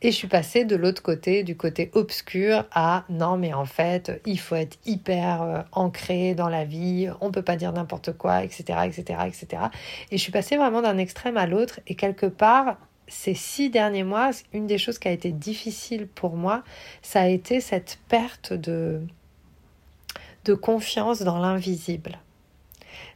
Et 0.00 0.12
je 0.12 0.16
suis 0.16 0.28
passée 0.28 0.64
de 0.64 0.76
l'autre 0.76 1.02
côté, 1.02 1.42
du 1.42 1.56
côté 1.56 1.90
obscur, 1.92 2.64
à 2.70 3.04
non, 3.08 3.36
mais 3.36 3.52
en 3.52 3.64
fait, 3.64 4.22
il 4.26 4.38
faut 4.38 4.54
être 4.54 4.78
hyper 4.86 5.42
euh, 5.42 5.62
ancré 5.72 6.36
dans 6.36 6.48
la 6.48 6.64
vie, 6.64 7.10
on 7.20 7.32
peut 7.32 7.42
pas 7.42 7.56
dire 7.56 7.72
n'importe 7.72 8.12
quoi, 8.16 8.44
etc., 8.44 8.78
etc., 8.84 9.20
etc. 9.26 9.62
Et 10.12 10.16
je 10.16 10.22
suis 10.22 10.30
passée 10.30 10.56
vraiment 10.56 10.82
d'un 10.82 10.98
extrême 10.98 11.36
à 11.36 11.46
l'autre. 11.46 11.80
Et 11.88 11.96
quelque 11.96 12.26
part, 12.26 12.76
ces 13.08 13.34
six 13.34 13.70
derniers 13.70 14.04
mois, 14.04 14.30
une 14.52 14.68
des 14.68 14.78
choses 14.78 15.00
qui 15.00 15.08
a 15.08 15.10
été 15.10 15.32
difficile 15.32 16.06
pour 16.06 16.36
moi, 16.36 16.62
ça 17.02 17.22
a 17.22 17.26
été 17.26 17.60
cette 17.60 17.98
perte 18.08 18.52
de, 18.52 19.00
de 20.44 20.54
confiance 20.54 21.22
dans 21.22 21.40
l'invisible. 21.40 22.20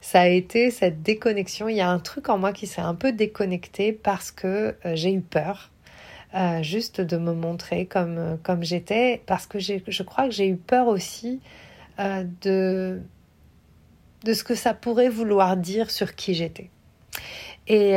Ça 0.01 0.23
a 0.23 0.27
été 0.27 0.73
cette 0.73 1.03
déconnexion. 1.03 1.69
Il 1.69 1.77
y 1.77 1.81
a 1.81 1.89
un 1.89 2.01
truc 2.01 2.29
en 2.29 2.39
moi 2.39 2.53
qui 2.53 2.67
s'est 2.67 2.81
un 2.81 2.97
peu 2.97 3.13
déconnecté 3.13 3.93
parce 3.93 4.33
que 4.33 4.75
euh, 4.85 4.97
j'ai 4.97 5.13
eu 5.13 5.21
peur 5.21 5.72
euh, 6.35 6.63
juste 6.63 7.01
de 7.01 7.17
me 7.17 7.35
montrer 7.35 7.87
comme, 7.87 8.19
euh, 8.19 8.37
comme 8.43 8.63
j'étais, 8.63 9.23
parce 9.27 9.47
que 9.47 9.59
je 9.59 10.03
crois 10.03 10.25
que 10.25 10.31
j'ai 10.31 10.49
eu 10.49 10.57
peur 10.57 10.89
aussi 10.89 11.41
euh, 11.99 12.25
de, 12.41 13.03
de 14.25 14.33
ce 14.33 14.43
que 14.43 14.55
ça 14.55 14.73
pourrait 14.73 15.11
vouloir 15.11 15.57
dire 15.57 15.91
sur 15.91 16.15
qui 16.15 16.35
j'étais. 16.35 16.71
Et 17.69 17.93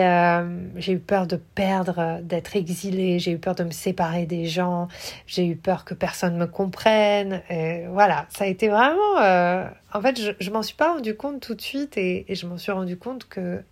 j'ai 0.76 0.94
eu 0.94 1.00
peur 1.00 1.26
de 1.26 1.38
perdre, 1.38 2.20
d'être 2.22 2.56
exilée, 2.56 3.18
j'ai 3.18 3.32
eu 3.32 3.40
peur 3.40 3.56
de 3.56 3.64
me 3.64 3.72
séparer 3.72 4.28
des 4.28 4.46
gens, 4.46 4.88
j'ai 5.26 5.48
eu 5.48 5.56
peur 5.56 5.86
que 5.86 5.96
personne 5.96 6.38
me 6.38 6.46
comprenne. 6.46 7.42
Voilà, 7.90 8.28
ça 8.30 8.44
a 8.44 8.48
été 8.48 8.68
vraiment... 8.68 9.16
en 9.18 10.02
fait, 10.02 10.22
je, 10.22 10.32
je 10.40 10.52
m'en 10.52 10.62
suis 10.62 10.76
pas 10.76 10.94
rendu 10.94 11.16
compte 11.16 11.40
tout 11.42 11.56
de 11.56 11.62
suite 11.62 11.98
et, 11.98 12.32
et 12.32 12.36
je 12.36 12.46
m'en 12.46 12.60
suis 12.60 12.72
rendu 12.72 12.96
compte 12.96 13.28
que, 13.28 13.64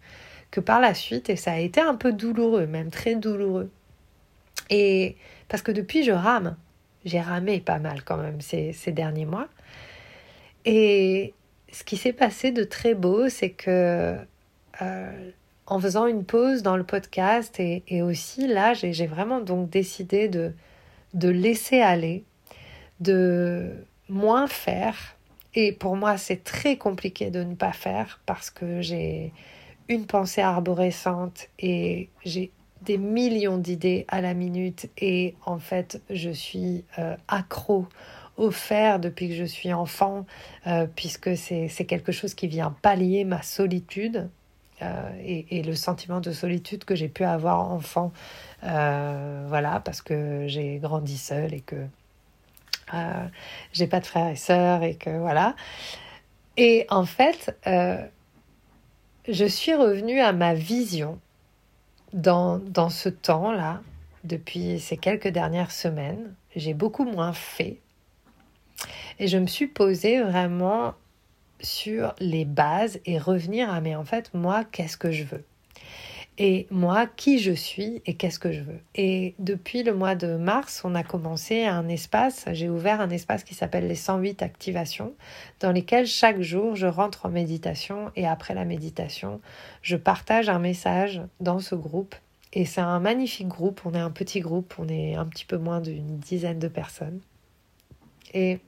que 0.50 0.60
par 0.60 0.82
la 0.82 0.96
suite, 0.96 1.29
et 1.29 1.36
ça 1.36 1.51
a 1.51 1.60
été 1.60 1.79
un 1.79 1.96
peu 1.96 2.12
douloureux, 2.12 2.65
même 2.65 2.89
très 2.89 3.13
douloureux. 3.13 3.70
Et 4.74 5.18
parce 5.50 5.62
que 5.62 5.72
depuis, 5.72 6.03
je 6.03 6.12
rame. 6.12 6.58
J'ai 7.06 7.22
ramé 7.22 7.60
pas 7.60 7.77
mal 7.77 8.03
quand 8.03 8.18
même 8.18 8.42
ces, 8.42 8.74
derniers 8.88 9.27
mois. 9.27 9.48
Et 10.65 11.34
ce 11.72 11.84
qui 11.84 11.96
s'est 11.96 12.13
passé 12.13 12.51
de 12.51 12.63
très 12.63 12.96
beau, 12.96 13.30
c'est 13.30 13.51
que 13.51 14.18
euh, 14.82 15.32
en 15.68 15.80
faisant 15.80 16.08
une 16.08 16.25
pause 16.25 16.63
dans 16.63 16.75
le 16.75 16.84
podcast 16.84 17.60
et, 17.60 18.01
aussi 18.01 18.48
là, 18.48 18.74
j'ai 18.74 19.06
vraiment 19.06 19.42
donc 19.42 19.70
décidé 19.70 20.27
de, 20.27 20.53
de 21.13 21.30
laisser 21.30 21.82
aller, 21.82 22.24
de 23.00 23.86
moins 24.10 24.48
faire. 24.48 25.18
Et 25.53 25.72
pour 25.72 25.96
moi, 25.96 26.18
c'est 26.18 26.44
très 26.44 26.77
compliqué 26.77 27.30
de 27.30 27.44
ne 27.44 27.53
pas 27.53 27.74
faire 27.74 28.22
parce 28.25 28.50
que 28.50 28.82
j'ai 28.82 29.34
une 29.88 30.08
pensée 30.08 30.42
arborescente 30.42 31.50
et 31.60 32.10
j'ai 32.25 32.51
des 32.84 32.98
millions 32.98 33.58
d'idées 33.58 34.06
à 34.08 34.22
la 34.22 34.34
minute 34.34 34.90
et 34.98 35.36
en 35.46 35.60
fait 35.60 36.02
je 36.10 36.30
suis 36.30 36.84
euh, 37.00 37.16
accro 37.28 37.88
faire 38.52 39.00
depuis 39.00 39.30
que 39.30 39.36
je 39.36 39.46
suis 39.46 39.72
enfant 39.72 40.25
euh, 40.68 40.86
puisque 40.94 41.38
c'est 41.38 41.86
quelque 41.88 42.12
chose 42.12 42.34
qui 42.34 42.48
vient 42.48 42.75
pallier 42.82 43.24
ma 43.24 43.42
solitude 43.42 44.30
euh, 44.82 45.10
et, 45.24 45.62
le 45.63 45.75
sentiment 45.75 46.20
de 46.20 46.32
solitude 46.32 46.84
que 46.84 46.96
j'ai 46.96 47.08
pu 47.08 47.24
avoir 47.24 47.72
enfant 47.72 48.12
voilà 48.62 49.82
parce 49.86 50.02
que 50.02 50.46
j'ai 50.48 50.78
grandi 50.78 51.18
seule 51.18 51.54
et 51.54 51.62
que 51.62 51.86
j'ai 53.72 53.88
pas 53.88 54.00
de 54.00 54.06
frères 54.06 54.30
et 54.30 54.36
sœurs 54.36 54.84
et 54.84 54.96
que 54.96 55.10
voilà. 55.20 55.56
Et 56.58 56.86
en 56.90 57.06
fait 57.06 57.56
je 59.28 59.46
suis 59.46 59.74
revenue 59.74 60.20
à 60.20 60.34
ma 60.34 60.54
vision 60.54 61.20
dans, 62.13 62.89
ce 62.89 63.10
temps-là, 63.10 63.82
depuis 64.24 64.79
ces 64.79 64.98
quelques 64.98 65.27
dernières 65.27 65.72
semaines, 65.72 66.34
j'ai 66.55 66.74
beaucoup 66.74 67.05
moins 67.05 67.34
fait. 67.34 67.79
Et 69.20 69.27
je 69.27 69.38
me 69.38 69.48
suis 69.48 69.67
posée 69.67 70.22
vraiment 70.22 70.93
sur 71.62 72.13
les 72.20 72.46
bases 72.46 73.00
et 73.05 73.17
revenir 73.17 73.72
à 73.72 73.79
mais 73.79 73.96
en 73.96 74.03
fait 74.03 74.34
moi 74.34 74.65
qu'est-ce 74.65 74.98
que 74.98 75.12
je 75.12 75.24
veux? 75.24 75.46
Et 76.38 76.68
moi 76.72 77.06
qui 77.06 77.40
je 77.40 77.52
suis 77.52 78.02
et 78.06 78.16
qu'est-ce 78.16 78.40
que 78.40 78.52
je 78.52 78.62
veux. 78.62 78.80
Et 78.96 79.36
depuis 79.40 79.84
le 79.84 79.94
mois 79.94 80.16
de 80.16 80.36
mars, 80.36 80.82
on 80.84 80.96
a 80.96 81.04
commencé 81.04 81.66
un 81.66 81.88
espace, 81.88 82.46
j'ai 82.54 82.70
ouvert 82.70 83.02
un 83.02 83.10
espace 83.10 83.44
qui 83.44 83.54
s'appelle 83.54 83.88
les 83.88 83.96
108 83.96 84.42
activations, 84.42 85.13
dans 85.60 85.72
lesquelles 85.72 86.08
chaque 86.08 86.42
jour 86.42 86.75
je 86.75 86.88
rentre 86.88 87.25
en 87.25 87.30
méditation 87.30 88.12
et 88.16 88.25
après 88.25 88.54
la 88.54 88.66
méditation, 88.66 89.42
je 89.82 89.96
partage 89.96 90.50
un 90.50 90.60
message 90.60 91.22
dans 91.40 91.60
ce 91.60 91.75
groupe. 91.75 92.16
Et 92.56 92.66
c'est 92.66 92.82
un 92.82 93.00
magnifique 93.00 93.48
groupe, 93.48 93.82
on 93.86 93.94
est 93.94 94.00
un 94.00 94.12
petit 94.12 94.40
groupe, 94.40 94.75
on 94.78 94.88
est 94.88 95.16
un 95.16 95.25
petit 95.25 95.46
peu 95.46 95.58
moins 95.58 95.82
d'une 95.82 96.20
dizaine 96.20 96.60
de 96.60 96.68
personnes. 96.68 97.20
Et 98.34 98.60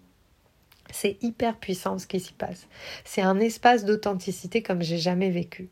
c'est 0.92 1.18
hyper 1.22 1.58
puissant 1.58 1.98
ce 1.98 2.08
qui 2.08 2.20
s'y 2.20 2.34
passe. 2.34 2.68
C'est 3.04 3.22
un 3.22 3.40
espace 3.40 3.86
d'authenticité 3.86 4.62
comme 4.62 4.82
j'ai 4.82 4.98
jamais 4.98 5.30
vécu. 5.30 5.70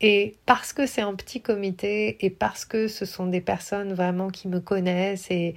Et 0.00 0.36
parce 0.46 0.72
que 0.72 0.86
c'est 0.86 1.00
un 1.00 1.14
petit 1.14 1.40
comité 1.40 2.24
et 2.24 2.30
parce 2.30 2.64
que 2.64 2.88
ce 2.88 3.04
sont 3.04 3.26
des 3.26 3.40
personnes 3.40 3.92
vraiment 3.92 4.28
qui 4.28 4.48
me 4.48 4.60
connaissent 4.60 5.30
et, 5.30 5.54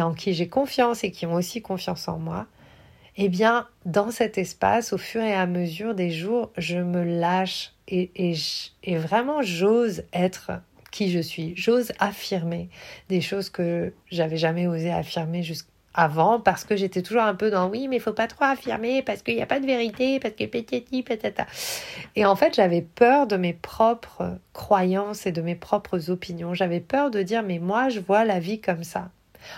en 0.00 0.14
qui 0.14 0.34
j'ai 0.34 0.48
confiance 0.48 1.04
et 1.04 1.10
qui 1.10 1.26
ont 1.26 1.34
aussi 1.34 1.62
confiance 1.62 2.06
en 2.08 2.18
moi, 2.18 2.46
eh 3.16 3.28
bien, 3.28 3.66
dans 3.84 4.10
cet 4.10 4.38
espace, 4.38 4.92
au 4.92 4.98
fur 4.98 5.22
et 5.22 5.34
à 5.34 5.46
mesure 5.46 5.94
des 5.94 6.10
jours, 6.10 6.52
je 6.56 6.78
me 6.78 7.02
lâche 7.02 7.72
et, 7.88 8.10
et 8.84 8.96
vraiment 8.96 9.42
j'ose 9.42 10.04
être 10.12 10.52
qui 10.90 11.10
je 11.10 11.18
suis. 11.18 11.54
J'ose 11.56 11.92
affirmer 11.98 12.68
des 13.08 13.20
choses 13.20 13.50
que 13.50 13.92
j'avais 14.10 14.36
jamais 14.36 14.66
osé 14.66 14.90
affirmer 14.90 15.42
jusqu'à 15.42 15.70
avant 15.94 16.38
parce 16.38 16.64
que 16.64 16.76
j'étais 16.76 17.02
toujours 17.02 17.22
un 17.22 17.34
peu 17.34 17.50
dans 17.50 17.68
oui 17.68 17.88
mais 17.88 17.96
il 17.96 18.00
faut 18.00 18.12
pas 18.12 18.28
trop 18.28 18.44
affirmer 18.44 19.02
parce 19.02 19.22
qu'il 19.22 19.34
n'y 19.34 19.42
a 19.42 19.46
pas 19.46 19.60
de 19.60 19.66
vérité 19.66 20.20
parce 20.20 20.34
que 20.34 20.44
pétiti 20.44 21.02
patata. 21.02 21.46
Et 22.16 22.24
en 22.24 22.36
fait 22.36 22.54
j'avais 22.54 22.82
peur 22.82 23.26
de 23.26 23.36
mes 23.36 23.52
propres 23.52 24.38
croyances 24.52 25.26
et 25.26 25.32
de 25.32 25.42
mes 25.42 25.56
propres 25.56 26.10
opinions. 26.10 26.54
J'avais 26.54 26.80
peur 26.80 27.10
de 27.10 27.22
dire 27.22 27.42
mais 27.42 27.58
moi 27.58 27.88
je 27.88 28.00
vois 28.00 28.24
la 28.24 28.38
vie 28.38 28.60
comme 28.60 28.84
ça. 28.84 29.10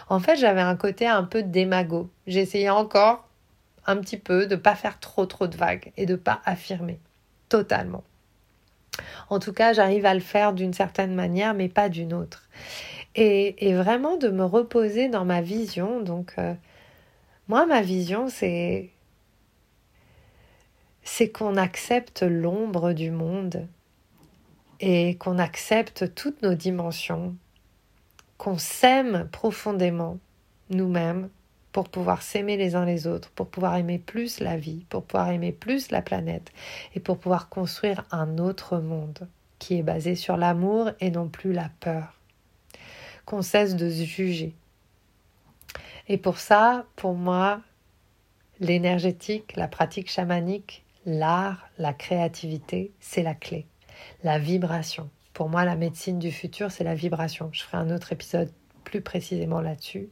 En 0.09 0.21
fait 0.21 0.37
j'avais 0.37 0.63
un 0.63 0.77
côté 0.77 1.07
un 1.07 1.25
peu 1.25 1.43
démago. 1.43 2.09
J'essayais 2.27 2.71
encore 2.71 3.29
un 3.87 3.97
petit 3.97 4.19
peu 4.19 4.47
de 4.47 4.57
pas 4.57 4.75
faire 4.75 5.01
trop 5.01 5.27
trop 5.27 5.47
de 5.47 5.57
vagues 5.57 5.93
et 5.97 6.07
de 6.07 6.17
pas 6.17 6.41
affirmer. 6.45 6.99
Totalement. 7.51 8.05
En 9.29 9.39
tout 9.39 9.53
cas 9.53 9.75
j'arrive 9.75 10.07
à 10.07 10.15
le 10.15 10.21
faire 10.21 10.55
d'une 10.55 10.73
certaine 10.73 11.15
manière 11.15 11.53
mais 11.53 11.69
pas 11.69 11.91
d'une 11.91 12.15
autre 12.15 12.49
et, 13.15 13.75
vraiment 13.75 14.17
de 14.17 14.29
me 14.29 14.45
reposer 14.45 15.09
dans 15.09 15.25
ma 15.25 15.41
vision. 15.41 16.01
Donc, 16.01 16.35
euh, 16.39 16.55
moi, 17.49 17.67
ma 17.67 17.83
vision, 17.83 18.29
c'est 18.29 18.91
c'est 21.05 21.31
qu'on 21.31 21.57
accepte 21.57 22.23
l'ombre 22.23 22.93
du 22.93 23.11
monde 23.11 23.67
et 24.79 25.17
qu'on 25.17 25.39
accepte 25.39 26.15
toutes 26.15 26.43
nos 26.43 26.55
dimensions, 26.55 27.35
qu'on 28.39 28.57
s'aime 28.57 29.29
profondément 29.33 30.19
nous-mêmes 30.71 31.29
pour 31.73 31.89
pouvoir 31.89 32.23
s'aimer 32.23 32.57
les 32.57 32.77
uns 32.77 32.85
les 32.85 33.07
autres, 33.09 33.31
pour 33.31 33.49
pouvoir 33.49 33.77
aimer 33.77 33.99
plus 33.99 34.39
la 34.39 34.57
vie, 34.57 34.85
pour 34.91 35.03
pouvoir 35.03 35.31
aimer 35.31 35.53
plus 35.53 35.91
la 35.91 36.03
planète 36.03 36.53
et 36.95 37.01
pour 37.01 37.19
pouvoir 37.19 37.49
construire 37.49 38.05
un 38.13 38.39
autre 38.39 38.79
monde 38.79 39.27
qui 39.59 39.79
est 39.79 39.83
basé 39.83 40.15
sur 40.15 40.37
l'amour 40.37 40.91
et 41.01 41.11
non 41.11 41.29
plus 41.29 41.53
la 41.53 41.71
peur 41.81 42.22
cesse 43.41 43.77
de 43.77 43.89
se 43.89 44.05
juger. 44.05 44.55
Et 46.09 46.19
pour 46.19 46.39
ça, 46.39 46.85
pour 46.97 47.15
moi, 47.15 47.61
l'énergétique, 48.61 49.57
la 49.57 49.69
pratique 49.69 50.11
chamanique, 50.11 50.85
l'art, 51.07 51.69
la 51.79 51.95
créativité, 51.95 52.93
c'est 53.01 53.23
la 53.23 53.35
clé. 53.35 53.67
La 54.23 54.39
vibration. 54.39 55.09
Pour 55.33 55.49
moi, 55.49 55.65
la 55.65 55.77
médecine 55.77 56.19
du 56.19 56.31
futur, 56.31 56.71
c'est 56.71 56.85
la 56.85 56.95
vibration. 56.95 57.49
Je 57.53 57.63
ferai 57.63 57.79
un 57.79 57.91
autre 57.91 58.13
épisode 58.13 58.53
plus 58.85 59.01
précisément 59.01 59.61
là-dessus. 59.61 60.11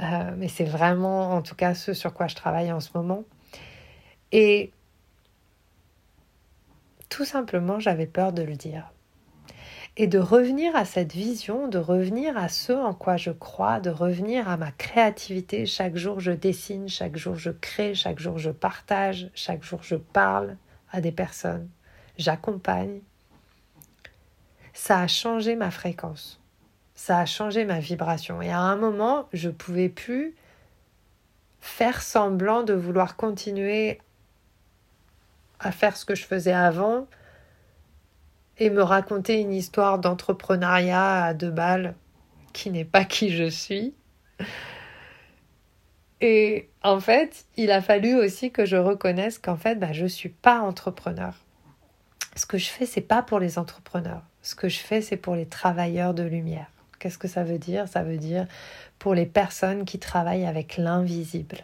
Euh, 0.00 0.34
mais 0.36 0.48
c'est 0.48 0.64
vraiment, 0.64 1.32
en 1.32 1.42
tout 1.42 1.56
cas, 1.56 1.74
ce 1.74 1.92
sur 1.92 2.14
quoi 2.14 2.28
je 2.28 2.36
travaille 2.36 2.72
en 2.72 2.80
ce 2.80 2.90
moment. 2.94 3.24
Et 4.32 4.72
tout 7.08 7.24
simplement, 7.24 7.80
j'avais 7.80 8.06
peur 8.06 8.32
de 8.32 8.42
le 8.42 8.54
dire. 8.54 8.92
Et 9.98 10.06
de 10.06 10.18
revenir 10.18 10.74
à 10.74 10.86
cette 10.86 11.12
vision, 11.12 11.68
de 11.68 11.76
revenir 11.76 12.38
à 12.38 12.48
ce 12.48 12.72
en 12.72 12.94
quoi 12.94 13.18
je 13.18 13.30
crois, 13.30 13.80
de 13.80 13.90
revenir 13.90 14.48
à 14.48 14.56
ma 14.56 14.70
créativité. 14.70 15.66
Chaque 15.66 15.96
jour, 15.96 16.20
je 16.20 16.32
dessine, 16.32 16.88
chaque 16.88 17.16
jour, 17.16 17.34
je 17.34 17.50
crée, 17.50 17.94
chaque 17.94 18.18
jour, 18.18 18.38
je 18.38 18.50
partage, 18.50 19.28
chaque 19.34 19.62
jour, 19.62 19.82
je 19.82 19.96
parle 19.96 20.56
à 20.92 21.02
des 21.02 21.12
personnes, 21.12 21.68
j'accompagne. 22.16 23.00
Ça 24.72 25.00
a 25.00 25.06
changé 25.06 25.56
ma 25.56 25.70
fréquence 25.70 26.40
ça 26.98 27.20
a 27.20 27.26
changé 27.26 27.64
ma 27.64 27.78
vibration. 27.78 28.42
Et 28.42 28.50
à 28.50 28.58
un 28.58 28.74
moment, 28.74 29.28
je 29.32 29.50
pouvais 29.50 29.88
plus 29.88 30.34
faire 31.60 32.02
semblant 32.02 32.64
de 32.64 32.74
vouloir 32.74 33.14
continuer 33.14 34.00
à 35.60 35.70
faire 35.70 35.96
ce 35.96 36.04
que 36.04 36.16
je 36.16 36.24
faisais 36.24 36.52
avant 36.52 37.06
et 38.58 38.70
me 38.70 38.82
raconter 38.82 39.40
une 39.40 39.52
histoire 39.52 39.98
d'entrepreneuriat 39.98 41.24
à 41.24 41.34
deux 41.34 41.50
balles 41.50 41.94
qui 42.52 42.70
n'est 42.70 42.84
pas 42.84 43.04
qui 43.04 43.30
je 43.30 43.48
suis. 43.48 43.94
Et 46.20 46.68
en 46.82 46.98
fait, 46.98 47.46
il 47.56 47.70
a 47.70 47.80
fallu 47.80 48.16
aussi 48.16 48.50
que 48.50 48.64
je 48.64 48.76
reconnaisse 48.76 49.38
qu'en 49.38 49.56
fait, 49.56 49.76
bah, 49.76 49.92
je 49.92 50.04
ne 50.04 50.08
suis 50.08 50.28
pas 50.28 50.60
entrepreneur. 50.60 51.34
Ce 52.34 52.46
que 52.46 52.58
je 52.58 52.68
fais, 52.68 52.86
c'est 52.86 53.00
pas 53.00 53.22
pour 53.22 53.38
les 53.38 53.58
entrepreneurs. 53.58 54.22
Ce 54.42 54.54
que 54.54 54.68
je 54.68 54.78
fais, 54.78 55.00
c'est 55.00 55.16
pour 55.16 55.36
les 55.36 55.46
travailleurs 55.46 56.14
de 56.14 56.24
lumière. 56.24 56.66
Qu'est-ce 56.98 57.18
que 57.18 57.28
ça 57.28 57.44
veut 57.44 57.58
dire? 57.58 57.86
Ça 57.86 58.02
veut 58.02 58.16
dire 58.16 58.46
pour 58.98 59.14
les 59.14 59.26
personnes 59.26 59.84
qui 59.84 60.00
travaillent 60.00 60.46
avec 60.46 60.76
l'invisible. 60.76 61.58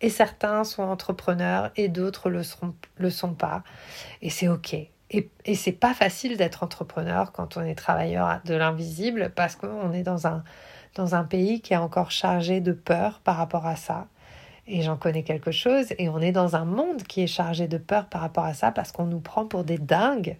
Et 0.00 0.08
certains 0.08 0.64
sont 0.64 0.82
entrepreneurs 0.82 1.72
et 1.76 1.88
d'autres 1.88 2.30
seront, 2.42 2.74
le 2.96 3.10
sont 3.10 3.34
pas. 3.34 3.64
Et 4.22 4.30
c'est 4.30 4.48
OK. 4.48 4.76
Et, 5.10 5.28
c'est 5.56 5.72
pas 5.72 5.92
facile 5.92 6.36
d'être 6.36 6.62
entrepreneur 6.62 7.32
quand 7.32 7.56
on 7.56 7.62
est 7.62 7.74
travailleur 7.74 8.40
de 8.44 8.54
l'invisible 8.54 9.32
parce 9.34 9.56
qu'on 9.56 9.92
est 9.92 10.04
dans 10.04 10.28
un, 10.28 10.44
dans 10.94 11.14
un 11.16 11.24
pays 11.24 11.60
qui 11.60 11.72
est 11.74 11.78
encore 11.78 12.12
chargé 12.12 12.60
de 12.60 12.72
peur 12.72 13.20
par 13.24 13.36
rapport 13.36 13.66
à 13.66 13.74
ça. 13.74 14.06
Et 14.68 14.82
j'en 14.82 14.96
connais 14.96 15.24
quelque 15.24 15.50
chose. 15.50 15.86
Et 15.98 16.08
on 16.08 16.20
est 16.20 16.30
dans 16.30 16.54
un 16.54 16.64
monde 16.64 17.02
qui 17.02 17.22
est 17.22 17.26
chargé 17.26 17.66
de 17.66 17.78
peur 17.78 18.06
par 18.06 18.20
rapport 18.20 18.44
à 18.44 18.54
ça 18.54 18.70
parce 18.70 18.92
qu'on 18.92 19.06
nous 19.06 19.18
prend 19.18 19.46
pour 19.46 19.64
des 19.64 19.78
dingues 19.78 20.36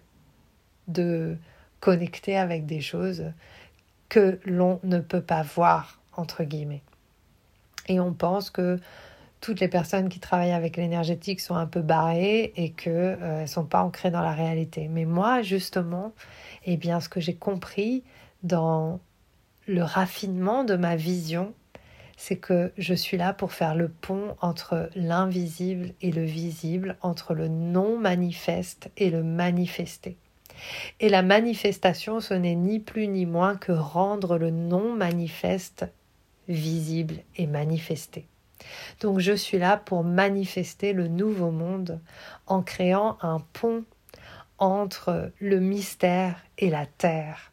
de 0.87 1.37
connecter 1.81 2.37
avec 2.37 2.65
des 2.65 2.79
choses 2.79 3.25
que 4.07 4.39
l'on 4.45 4.79
ne 4.83 4.99
peut 4.99 5.21
pas 5.21 5.41
voir, 5.41 5.99
entre 6.15 6.43
guillemets. 6.43 6.83
Et 7.87 7.99
on 7.99 8.13
pense 8.13 8.49
que 8.49 8.79
toutes 9.41 9.59
les 9.59 9.67
personnes 9.67 10.07
qui 10.07 10.19
travaillent 10.19 10.51
avec 10.51 10.77
l'énergétique 10.77 11.41
sont 11.41 11.55
un 11.55 11.65
peu 11.65 11.81
barrées 11.81 12.53
et 12.55 12.71
qu'elles 12.71 13.17
euh, 13.21 13.41
ne 13.41 13.47
sont 13.47 13.65
pas 13.65 13.83
ancrées 13.83 14.11
dans 14.11 14.21
la 14.21 14.33
réalité. 14.33 14.87
Mais 14.87 15.05
moi, 15.05 15.41
justement, 15.41 16.13
eh 16.65 16.77
bien, 16.77 16.99
ce 16.99 17.09
que 17.09 17.19
j'ai 17.19 17.35
compris 17.35 18.03
dans 18.43 18.99
le 19.67 19.83
raffinement 19.83 20.63
de 20.63 20.75
ma 20.75 20.95
vision, 20.95 21.53
c'est 22.17 22.37
que 22.37 22.71
je 22.77 22.93
suis 22.93 23.17
là 23.17 23.33
pour 23.33 23.51
faire 23.51 23.73
le 23.73 23.89
pont 23.89 24.35
entre 24.41 24.91
l'invisible 24.95 25.93
et 26.01 26.11
le 26.11 26.23
visible, 26.23 26.97
entre 27.01 27.33
le 27.33 27.47
non 27.47 27.97
manifeste 27.97 28.91
et 28.95 29.09
le 29.09 29.23
manifesté. 29.23 30.17
Et 30.99 31.09
la 31.09 31.23
manifestation, 31.23 32.19
ce 32.19 32.35
n'est 32.35 32.53
ni 32.53 32.79
plus 32.79 33.07
ni 33.07 33.25
moins 33.25 33.55
que 33.55 33.71
rendre 33.71 34.37
le 34.37 34.51
non 34.51 34.93
manifeste 34.93 35.87
visible 36.47 37.15
et 37.37 37.47
manifesté. 37.47 38.27
Donc 38.99 39.19
je 39.19 39.33
suis 39.33 39.57
là 39.57 39.77
pour 39.77 40.03
manifester 40.03 40.93
le 40.93 41.07
nouveau 41.07 41.51
monde 41.51 41.99
en 42.47 42.61
créant 42.61 43.17
un 43.21 43.39
pont 43.53 43.83
entre 44.57 45.31
le 45.39 45.59
mystère 45.59 46.35
et 46.57 46.69
la 46.69 46.85
terre, 46.85 47.51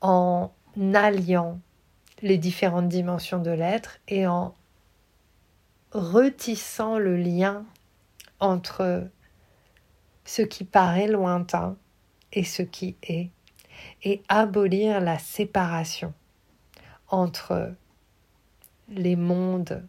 en 0.00 0.50
alliant 0.94 1.60
les 2.22 2.38
différentes 2.38 2.88
dimensions 2.88 3.40
de 3.40 3.50
l'être 3.50 3.98
et 4.08 4.26
en 4.26 4.54
retissant 5.92 6.98
le 6.98 7.16
lien 7.16 7.64
entre 8.40 9.08
ce 10.24 10.42
qui 10.42 10.64
paraît 10.64 11.08
lointain 11.08 11.76
et 12.32 12.44
ce 12.44 12.62
qui 12.62 12.96
est, 13.02 13.30
et 14.02 14.22
abolir 14.28 15.00
la 15.00 15.18
séparation 15.18 16.12
entre 17.08 17.74
les 18.88 19.16
mondes 19.16 19.86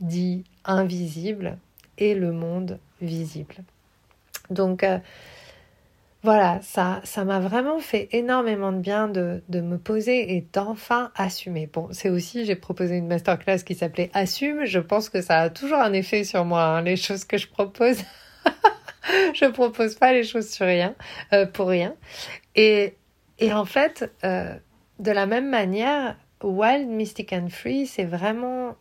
dits 0.00 0.44
invisibles 0.64 1.58
et 1.98 2.14
le 2.14 2.32
monde 2.32 2.78
visible. 3.00 3.56
Donc 4.50 4.84
euh, 4.84 4.98
voilà, 6.22 6.60
ça 6.62 7.00
ça 7.04 7.24
m'a 7.24 7.38
vraiment 7.38 7.78
fait 7.78 8.08
énormément 8.12 8.72
de 8.72 8.78
bien 8.78 9.08
de, 9.08 9.42
de 9.48 9.60
me 9.60 9.78
poser 9.78 10.36
et 10.36 10.46
d'enfin 10.52 11.10
assumer. 11.14 11.68
Bon, 11.72 11.88
c'est 11.92 12.10
aussi, 12.10 12.44
j'ai 12.44 12.56
proposé 12.56 12.96
une 12.96 13.06
masterclass 13.06 13.58
qui 13.58 13.74
s'appelait 13.74 14.10
Assume. 14.12 14.64
Je 14.64 14.80
pense 14.80 15.08
que 15.08 15.20
ça 15.22 15.38
a 15.40 15.50
toujours 15.50 15.78
un 15.78 15.92
effet 15.92 16.24
sur 16.24 16.44
moi, 16.44 16.64
hein, 16.64 16.82
les 16.82 16.96
choses 16.96 17.24
que 17.24 17.38
je 17.38 17.48
propose. 17.48 17.98
je 19.34 19.46
propose 19.46 19.94
pas 19.94 20.12
les 20.12 20.24
choses 20.24 20.48
sur 20.48 20.66
rien, 20.66 20.94
euh, 21.32 21.46
pour 21.46 21.68
rien. 21.68 21.94
Et, 22.54 22.96
et 23.38 23.52
en 23.52 23.64
fait, 23.64 24.10
euh, 24.24 24.54
de 24.98 25.10
la 25.10 25.26
même 25.26 25.48
manière, 25.48 26.16
Wild, 26.42 26.88
Mystic 26.88 27.32
and 27.32 27.48
Free, 27.50 27.86
c'est 27.86 28.04
vraiment 28.04 28.74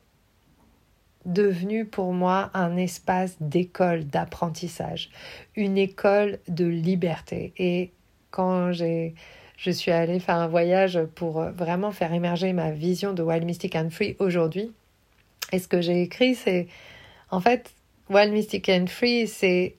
devenu 1.25 1.85
pour 1.85 2.13
moi 2.13 2.51
un 2.53 2.77
espace 2.77 3.35
d'école, 3.39 4.05
d'apprentissage, 4.05 5.09
une 5.55 5.77
école 5.77 6.39
de 6.47 6.65
liberté. 6.65 7.53
Et 7.57 7.91
quand 8.31 8.71
j'ai 8.71 9.15
je 9.57 9.71
suis 9.71 9.91
allée 9.91 10.19
faire 10.19 10.35
un 10.35 10.47
voyage 10.47 10.99
pour 11.15 11.41
vraiment 11.41 11.91
faire 11.91 12.13
émerger 12.13 12.51
ma 12.51 12.71
vision 12.71 13.13
de 13.13 13.23
Wild 13.23 13.45
Mystic 13.45 13.75
and 13.75 13.89
Free 13.89 14.17
aujourd'hui. 14.19 14.71
Et 15.53 15.59
ce 15.59 15.67
que 15.69 15.79
j'ai 15.81 16.01
écrit, 16.01 16.35
c'est 16.35 16.67
en 17.31 17.39
fait, 17.39 17.73
Wild 18.09 18.33
Mystic 18.33 18.69
and 18.69 18.87
Free, 18.87 19.27
c'est 19.27 19.75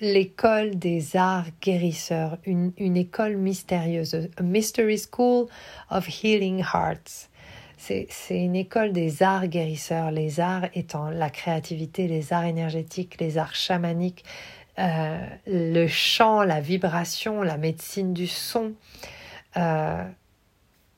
l'école 0.00 0.78
des 0.78 1.16
arts 1.16 1.48
guérisseurs, 1.60 2.38
une, 2.44 2.72
une, 2.78 2.96
école 2.96 3.36
mystérieuse, 3.36 4.28
Mystery 4.40 4.98
School 4.98 5.48
of 5.90 6.06
Healing 6.06 6.60
Hearts. 6.60 7.28
C'est 7.78 8.08
une 8.30 8.56
école 8.56 8.92
des 8.92 9.22
arts 9.22 9.46
guérisseurs, 9.46 10.10
les 10.10 10.40
arts 10.40 10.66
étant 10.74 11.10
la 11.10 11.30
créativité, 11.30 12.08
les 12.08 12.32
arts 12.32 12.44
énergétiques, 12.44 13.20
les 13.20 13.38
arts 13.38 13.54
chamaniques, 13.54 14.24
euh, 14.78 15.18
le 15.46 15.86
chant, 15.86 16.42
la 16.42 16.60
vibration, 16.60 17.42
la 17.42 17.56
médecine 17.56 18.12
du 18.12 18.26
son. 18.26 18.74
Euh, 19.56 20.04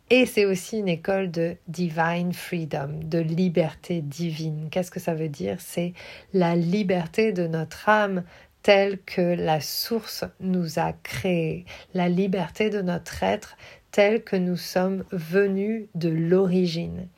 et 0.08 0.26
c'est 0.26 0.44
aussi 0.44 0.78
une 0.78 0.88
école 0.88 1.30
de 1.30 1.56
divine 1.68 2.32
freedom, 2.32 3.00
de 3.04 3.18
liberté 3.18 4.00
divine. 4.00 4.68
Qu'est-ce 4.70 4.90
que 4.90 5.00
ça 5.00 5.14
veut 5.14 5.28
dire? 5.28 5.56
C'est 5.60 5.92
la 6.32 6.56
liberté 6.56 7.32
de 7.32 7.46
notre 7.46 7.88
âme 7.88 8.24
telle 8.62 8.98
que 9.02 9.20
la 9.20 9.60
source 9.60 10.24
nous 10.40 10.78
a 10.78 10.92
créés, 10.92 11.64
la 11.94 12.08
liberté 12.08 12.70
de 12.70 12.82
notre 12.82 13.22
être 13.22 13.56
telle 13.90 14.22
que 14.22 14.36
nous 14.36 14.56
sommes 14.56 15.04
venus 15.10 15.86
de 15.94 16.08
l'origine. 16.08 17.08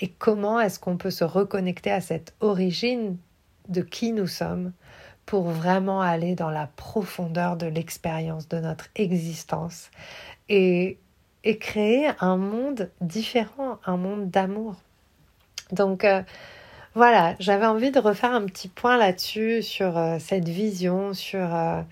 Et 0.00 0.08
comment 0.08 0.60
est-ce 0.60 0.78
qu'on 0.78 0.96
peut 0.96 1.10
se 1.10 1.24
reconnecter 1.24 1.90
à 1.90 2.00
cette 2.00 2.34
origine 2.40 3.16
de 3.68 3.82
qui 3.82 4.12
nous 4.12 4.26
sommes 4.26 4.72
pour 5.26 5.50
vraiment 5.50 6.00
aller 6.00 6.34
dans 6.34 6.50
la 6.50 6.68
profondeur 6.76 7.56
de 7.56 7.66
l'expérience 7.66 8.48
de 8.48 8.58
notre 8.58 8.86
existence 8.94 9.90
et, 10.48 10.98
et 11.42 11.58
créer 11.58 12.10
un 12.20 12.36
monde 12.36 12.90
différent, 13.00 13.78
un 13.84 13.96
monde 13.96 14.30
d'amour. 14.30 14.76
Donc, 15.72 16.04
euh, 16.04 16.22
voilà, 16.94 17.34
j'avais 17.40 17.66
envie 17.66 17.90
de 17.90 17.98
refaire 17.98 18.32
un 18.32 18.46
petit 18.46 18.68
point 18.68 18.96
là-dessus, 18.96 19.62
sur 19.62 19.98
euh, 19.98 20.18
cette 20.20 20.48
vision, 20.48 21.12
sur 21.12 21.54
euh, 21.54 21.82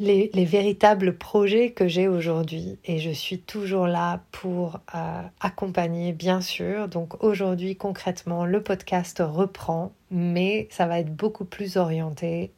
les, 0.00 0.44
véritables 0.44 1.16
projets 1.16 1.70
que 1.70 1.86
j'ai 1.86 2.08
aujourd'hui. 2.08 2.78
Et 2.84 2.98
je 2.98 3.10
suis 3.10 3.38
toujours 3.38 3.86
là 3.86 4.22
pour 4.32 4.80
euh, 4.94 5.22
accompagner, 5.40 6.12
bien 6.12 6.40
sûr. 6.40 6.88
Donc 6.88 7.22
aujourd'hui, 7.22 7.76
concrètement, 7.76 8.44
le 8.44 8.60
podcast 8.60 9.22
reprend, 9.24 9.92
mais 10.10 10.66
ça 10.70 10.86
va 10.86 10.98
être 10.98 11.14
beaucoup 11.14 11.44
plus 11.44 11.76
orienté 11.76 12.50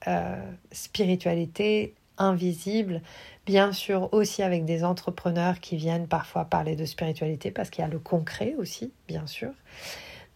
spiritualité 0.71 1.95
invisible, 2.19 3.03
bien 3.47 3.73
sûr 3.73 4.13
aussi 4.13 4.43
avec 4.43 4.65
des 4.65 4.85
entrepreneurs 4.85 5.61
qui 5.61 5.77
viennent 5.77 6.07
parfois 6.07 6.45
parler 6.45 6.77
de 6.77 6.85
spiritualité 6.85 7.51
parce 7.51 7.71
qu'il 7.71 7.83
y 7.83 7.85
a 7.87 7.91
le 7.91 7.99
concret 7.99 8.55
aussi, 8.59 8.93
bien 9.09 9.27
sûr 9.27 9.51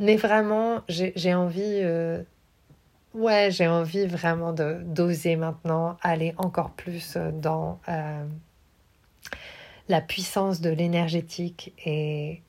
Mais 0.01 0.17
vraiment, 0.17 0.83
j'ai 0.89 1.35
envie, 1.35 1.81
euh, 1.83 2.23
ouais, 3.17 3.51
j'ai 3.51 3.67
envie 3.67 4.07
vraiment 4.07 4.53
de 4.53 4.81
d'oser 4.85 5.37
maintenant 5.37 5.97
aller 6.03 6.35
encore 6.37 6.71
plus 6.71 7.17
dans 7.17 7.81
euh, 7.89 8.25
la 9.89 10.01
puissance 10.01 10.61
de 10.61 10.71
l'énergétique 10.71 11.73
et, 11.85 12.43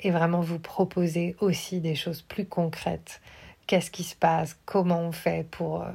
et 0.00 0.10
vraiment 0.10 0.40
vous 0.40 0.58
proposer 0.58 1.36
aussi 1.40 1.80
des 1.80 1.94
choses 1.94 2.22
plus 2.22 2.46
concrètes. 2.46 3.20
Qu'est-ce 3.66 3.90
qui 3.90 4.04
se 4.04 4.14
passe? 4.14 4.56
Comment 4.64 5.00
on 5.00 5.12
fait 5.12 5.46
pour 5.50 5.82
euh, 5.82 5.90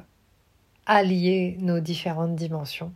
allier 0.86 1.56
nos 1.60 1.80
différentes 1.80 2.36
dimensions? 2.36 2.92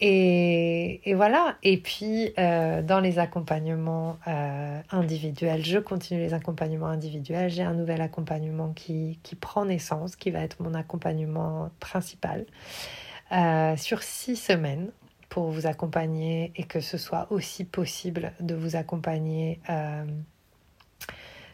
Et, 0.00 1.14
voilà. 1.14 1.56
Et 1.62 1.78
puis, 1.78 2.32
euh, 2.38 2.82
dans 2.82 3.00
les 3.00 3.18
accompagnements 3.18 4.18
euh, 4.26 4.80
individuels, 4.90 5.64
je 5.64 5.78
continue 5.78 6.20
les 6.20 6.34
accompagnements 6.34 6.88
individuels. 6.88 7.50
J'ai 7.50 7.62
un 7.62 7.72
nouvel 7.72 8.02
accompagnement 8.02 8.72
qui, 8.72 9.18
qui, 9.22 9.36
prend 9.36 9.64
naissance, 9.64 10.16
qui 10.16 10.30
va 10.30 10.40
être 10.40 10.60
mon 10.62 10.74
accompagnement 10.74 11.70
principal 11.80 12.44
euh, 13.32 13.76
sur 13.76 14.02
six 14.02 14.36
semaines 14.36 14.90
pour 15.30 15.50
vous 15.50 15.66
accompagner 15.66 16.52
et 16.56 16.64
que 16.64 16.80
ce 16.80 16.98
soit 16.98 17.26
aussi 17.30 17.64
possible 17.64 18.32
de 18.40 18.54
vous 18.54 18.76
accompagner 18.76 19.60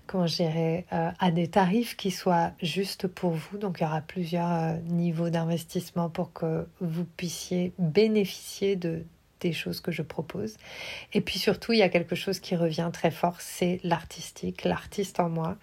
comment 0.07 0.27
je 0.27 0.37
dirais, 0.37 0.85
euh, 0.93 1.11
à 1.19 1.31
des 1.31 1.49
tarifs 1.49 1.97
qui 1.97 2.11
soient 2.11 2.53
justes 2.63 3.07
pour 3.07 3.31
vous. 3.31 3.59
Donc 3.59 3.79
il 3.81 3.85
y 3.85 3.87
aura 3.87 4.01
plusieurs 4.01 4.53
euh, 4.53 4.77
niveaux 4.89 5.31
d'investissement 5.31 6.11
pour 6.11 6.33
que 6.33 6.67
vous 6.81 7.05
puissiez 7.05 7.73
bénéficier 7.79 8.77
de 8.77 9.05
des 9.41 9.53
choses 9.53 9.81
que 9.81 9.91
je 9.91 10.03
propose. 10.03 10.57
Et 11.13 11.21
puis 11.21 11.37
surtout, 11.37 11.73
il 11.73 11.81
y 11.81 11.83
a 11.83 11.89
quelque 11.89 12.15
chose 12.15 12.39
qui 12.39 12.55
revient 12.55 12.89
très 12.93 13.11
fort, 13.11 13.41
c'est 13.41 13.81
l'artistique, 13.83 14.63
l'artiste 14.63 15.19
en 15.19 15.29
moi. 15.29 15.57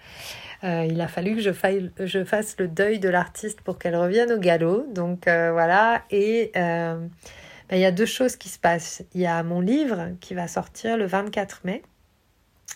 Euh, 0.65 0.85
il 0.89 0.99
a 0.99 1.07
fallu 1.07 1.37
que 1.37 1.41
je, 1.41 2.23
fasse 2.25 2.57
le 2.59 2.67
deuil 2.67 2.99
de 2.99 3.07
l'artiste 3.07 3.61
pour 3.61 3.79
qu'elle 3.79 3.95
revienne 3.95 4.33
au 4.33 4.37
galop. 4.37 4.85
Donc 4.93 5.29
voilà, 5.29 6.03
et 6.11 6.51
ben, 6.53 7.09
il 7.71 7.79
y 7.79 7.85
a 7.85 7.93
deux 7.93 8.05
choses 8.05 8.35
qui 8.35 8.49
se 8.49 8.59
passent. 8.59 9.01
Il 9.13 9.21
y 9.21 9.25
a 9.25 9.41
mon 9.43 9.61
livre 9.61 10.09
qui 10.19 10.33
va 10.33 10.49
sortir 10.49 10.97
le 10.97 11.05
24 11.05 11.61
mai 11.63 11.81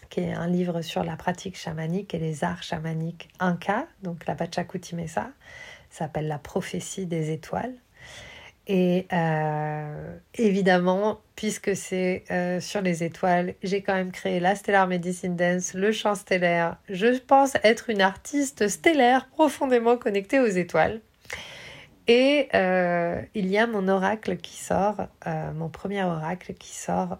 qui 0.09 0.21
est 0.21 0.33
un 0.33 0.47
livre 0.47 0.81
sur 0.81 1.03
la 1.03 1.15
pratique 1.15 1.57
chamanique 1.57 2.13
et 2.13 2.19
les 2.19 2.43
arts 2.43 2.63
chamaniques 2.63 3.29
Inca, 3.39 3.87
donc 4.01 4.25
la 4.25 4.35
Pachacutimesa, 4.35 5.29
s'appelle 5.89 6.27
La 6.27 6.39
prophétie 6.39 7.05
des 7.05 7.31
étoiles. 7.31 7.73
Et 8.65 9.07
euh, 9.11 10.17
évidemment, 10.35 11.19
puisque 11.35 11.75
c'est 11.75 12.23
euh, 12.31 12.61
sur 12.61 12.81
les 12.81 13.03
étoiles, 13.03 13.55
j'ai 13.61 13.81
quand 13.81 13.93
même 13.93 14.11
créé 14.11 14.39
la 14.39 14.55
Stellar 14.55 14.87
Medicine 14.87 15.35
Dance, 15.35 15.73
le 15.73 15.91
chant 15.91 16.15
stellaire. 16.15 16.77
Je 16.87 17.19
pense 17.19 17.55
être 17.63 17.89
une 17.89 18.01
artiste 18.01 18.69
stellaire 18.69 19.27
profondément 19.27 19.97
connectée 19.97 20.39
aux 20.39 20.47
étoiles. 20.47 21.01
Et 22.07 22.47
euh, 22.53 23.21
il 23.33 23.47
y 23.47 23.57
a 23.57 23.67
mon 23.67 23.87
oracle 23.87 24.37
qui 24.37 24.57
sort, 24.57 25.07
mon 25.55 25.69
premier 25.69 26.03
oracle 26.03 26.53
qui 26.53 26.73
sort 26.73 27.17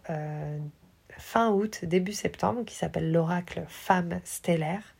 fin 1.18 1.52
août, 1.52 1.82
début 1.84 2.14
septembre, 2.14 2.64
qui 2.66 2.76
s'appelle 2.76 3.12
l'oracle 3.12 3.64
Femme 3.68 4.20
stellaire. 4.24 4.96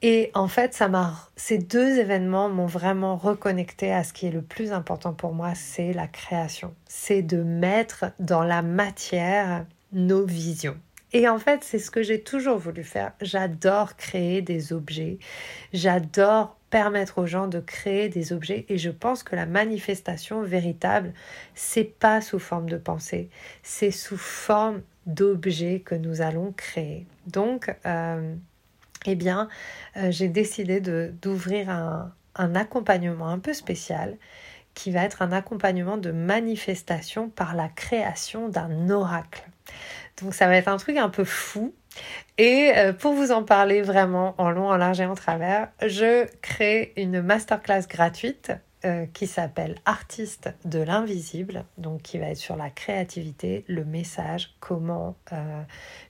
Et 0.00 0.30
en 0.34 0.46
fait, 0.46 0.74
ça 0.74 0.88
ces 1.34 1.58
deux 1.58 1.98
événements 1.98 2.48
m'ont 2.48 2.66
vraiment 2.66 3.16
reconnecté 3.16 3.92
à 3.92 4.04
ce 4.04 4.12
qui 4.12 4.26
est 4.26 4.30
le 4.30 4.42
plus 4.42 4.72
important 4.72 5.12
pour 5.12 5.34
moi, 5.34 5.54
c'est 5.56 5.92
la 5.92 6.06
création. 6.06 6.74
C'est 6.86 7.22
de 7.22 7.42
mettre 7.42 8.06
dans 8.20 8.44
la 8.44 8.62
matière 8.62 9.66
nos 9.92 10.24
visions. 10.24 10.78
Et 11.12 11.28
en 11.28 11.38
fait, 11.38 11.64
c'est 11.64 11.78
ce 11.78 11.90
que 11.90 12.02
j'ai 12.02 12.22
toujours 12.22 12.58
voulu 12.58 12.84
faire. 12.84 13.12
J'adore 13.20 13.96
créer 13.96 14.42
des 14.42 14.72
objets. 14.72 15.18
J'adore 15.72 16.56
permettre 16.70 17.18
aux 17.18 17.26
gens 17.26 17.46
de 17.46 17.60
créer 17.60 18.08
des 18.08 18.32
objets 18.32 18.66
et 18.68 18.76
je 18.76 18.90
pense 18.90 19.22
que 19.22 19.34
la 19.34 19.46
manifestation 19.46 20.42
véritable 20.42 21.14
c'est 21.54 21.84
pas 21.84 22.20
sous 22.20 22.38
forme 22.38 22.68
de 22.68 22.76
pensée 22.76 23.30
c'est 23.62 23.90
sous 23.90 24.18
forme 24.18 24.82
d'objets 25.06 25.80
que 25.80 25.94
nous 25.94 26.20
allons 26.20 26.52
créer. 26.52 27.06
Donc, 27.26 27.74
euh, 27.86 28.34
eh 29.06 29.14
bien, 29.14 29.48
euh, 29.96 30.10
j'ai 30.10 30.28
décidé 30.28 30.80
d'ouvrir 30.80 31.70
un, 31.70 32.12
un 32.36 32.54
accompagnement 32.54 33.28
un 33.28 33.38
peu 33.38 33.54
spécial 33.54 34.16
qui 34.74 34.90
va 34.90 35.02
être 35.02 35.22
un 35.22 35.32
accompagnement 35.32 35.96
de 35.96 36.12
manifestation 36.12 37.30
par 37.30 37.56
la 37.56 37.68
création 37.68 38.48
d'un 38.48 38.90
oracle. 38.90 39.48
Donc 40.22 40.34
ça 40.34 40.46
va 40.46 40.56
être 40.56 40.68
un 40.68 40.76
truc 40.76 40.96
un 40.96 41.08
peu 41.08 41.24
fou. 41.24 41.74
Et 42.36 42.72
euh, 42.76 42.92
pour 42.92 43.14
vous 43.14 43.32
en 43.32 43.42
parler 43.42 43.82
vraiment 43.82 44.34
en 44.38 44.50
long, 44.50 44.68
en 44.68 44.76
large 44.76 45.00
et 45.00 45.06
en 45.06 45.14
travers, 45.14 45.68
je 45.84 46.26
crée 46.40 46.92
une 46.96 47.20
masterclass 47.20 47.86
gratuite 47.88 48.52
euh, 48.84 49.06
qui 49.12 49.26
s'appelle 49.26 49.74
Artiste 49.86 50.50
de 50.64 50.78
l'invisible, 50.78 51.64
donc 51.78 52.02
qui 52.02 52.18
va 52.18 52.26
être 52.30 52.36
sur 52.36 52.54
la 52.54 52.70
créativité, 52.70 53.64
le 53.66 53.84
message, 53.84 54.54
comment 54.60 55.16
euh, 55.32 55.62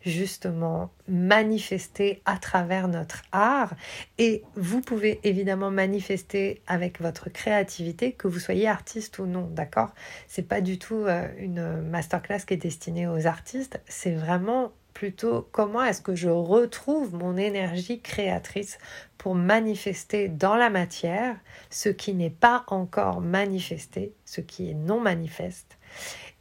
justement 0.02 0.90
manifester 1.09 2.20
à 2.26 2.37
travers 2.37 2.88
notre 2.88 3.22
art. 3.33 3.72
Et 4.18 4.42
vous 4.54 4.83
pouvez 4.83 5.18
évidemment 5.24 5.70
manifester 5.70 6.61
avec 6.66 7.00
votre 7.00 7.31
créativité, 7.31 8.12
que 8.12 8.28
vous 8.28 8.38
soyez 8.38 8.68
artiste 8.68 9.18
ou 9.18 9.24
non, 9.24 9.48
d'accord? 9.50 9.94
C'est 10.26 10.46
pas 10.46 10.61
du 10.61 10.78
tout 10.78 11.07
euh, 11.07 11.26
une 11.38 11.81
masterclass 11.81 12.40
qui 12.46 12.52
est 12.52 12.59
destinée 12.59 13.07
aux 13.07 13.26
artistes, 13.26 13.81
c'est 13.88 14.14
vraiment 14.14 14.72
plutôt 14.98 15.48
comment 15.52 15.84
est-ce 15.84 16.02
que 16.02 16.16
je 16.16 16.28
retrouve 16.28 17.14
mon 17.14 17.37
énergie 17.37 18.00
créatrice 18.00 18.78
pour 19.16 19.37
manifester 19.37 20.28
dans 20.28 20.56
la 20.56 20.70
matière 20.70 21.37
ce 21.70 21.88
qui 21.88 22.14
n'est 22.14 22.30
pas 22.30 22.64
encore 22.66 23.20
manifesté, 23.20 24.12
ce 24.24 24.40
qui 24.40 24.68
est 24.68 24.74
non 24.74 24.98
manifeste, 24.98 25.78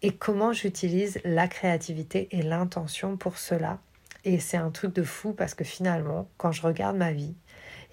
et 0.01 0.11
comment 0.11 0.53
j'utilise 0.53 1.19
la 1.23 1.47
créativité 1.47 2.29
et 2.31 2.41
l'intention 2.41 3.15
pour 3.15 3.37
cela. 3.37 3.77
Et 4.25 4.39
c'est 4.39 4.57
un 4.57 4.71
truc 4.71 4.91
de 4.91 5.03
fou 5.03 5.33
parce 5.33 5.53
que 5.53 5.63
finalement, 5.63 6.27
quand 6.37 6.51
je 6.51 6.63
regarde 6.63 6.97
ma 6.97 7.11
vie, 7.11 7.35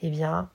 eh 0.00 0.09
bien, 0.09 0.48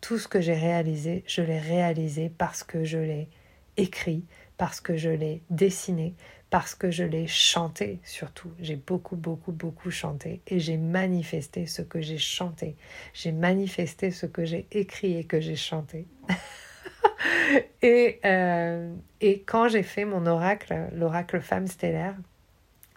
tout 0.00 0.18
ce 0.18 0.28
que 0.28 0.40
j'ai 0.40 0.54
réalisé, 0.54 1.24
je 1.26 1.42
l'ai 1.42 1.58
réalisé 1.58 2.30
parce 2.38 2.62
que 2.62 2.84
je 2.84 2.98
l'ai 2.98 3.28
écrit, 3.76 4.24
parce 4.58 4.80
que 4.80 4.96
je 4.96 5.10
l'ai 5.10 5.42
dessiné, 5.50 6.14
parce 6.56 6.74
que 6.74 6.90
je 6.90 7.04
l'ai 7.04 7.26
chanté 7.26 8.00
surtout. 8.02 8.50
J'ai 8.60 8.76
beaucoup, 8.76 9.14
beaucoup, 9.14 9.52
beaucoup 9.52 9.90
chanté 9.90 10.40
et 10.46 10.58
j'ai 10.58 10.78
manifesté 10.78 11.66
ce 11.66 11.82
que 11.82 12.00
j'ai 12.00 12.16
chanté. 12.16 12.76
J'ai 13.12 13.30
manifesté 13.30 14.10
ce 14.10 14.24
que 14.24 14.46
j'ai 14.46 14.66
écrit 14.70 15.18
et 15.18 15.24
que 15.24 15.38
j'ai 15.38 15.54
chanté. 15.54 16.06
et, 17.82 18.20
euh, 18.24 18.90
et 19.20 19.42
quand 19.42 19.68
j'ai 19.68 19.82
fait 19.82 20.06
mon 20.06 20.24
oracle, 20.24 20.88
l'oracle 20.94 21.42
femme 21.42 21.66
stellaire, 21.66 22.16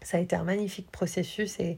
ça 0.04 0.19
a 0.19 0.22
été 0.22 0.38
un 0.38 0.45
magnifique 0.45 0.89
processus 0.89 1.60
et, 1.60 1.78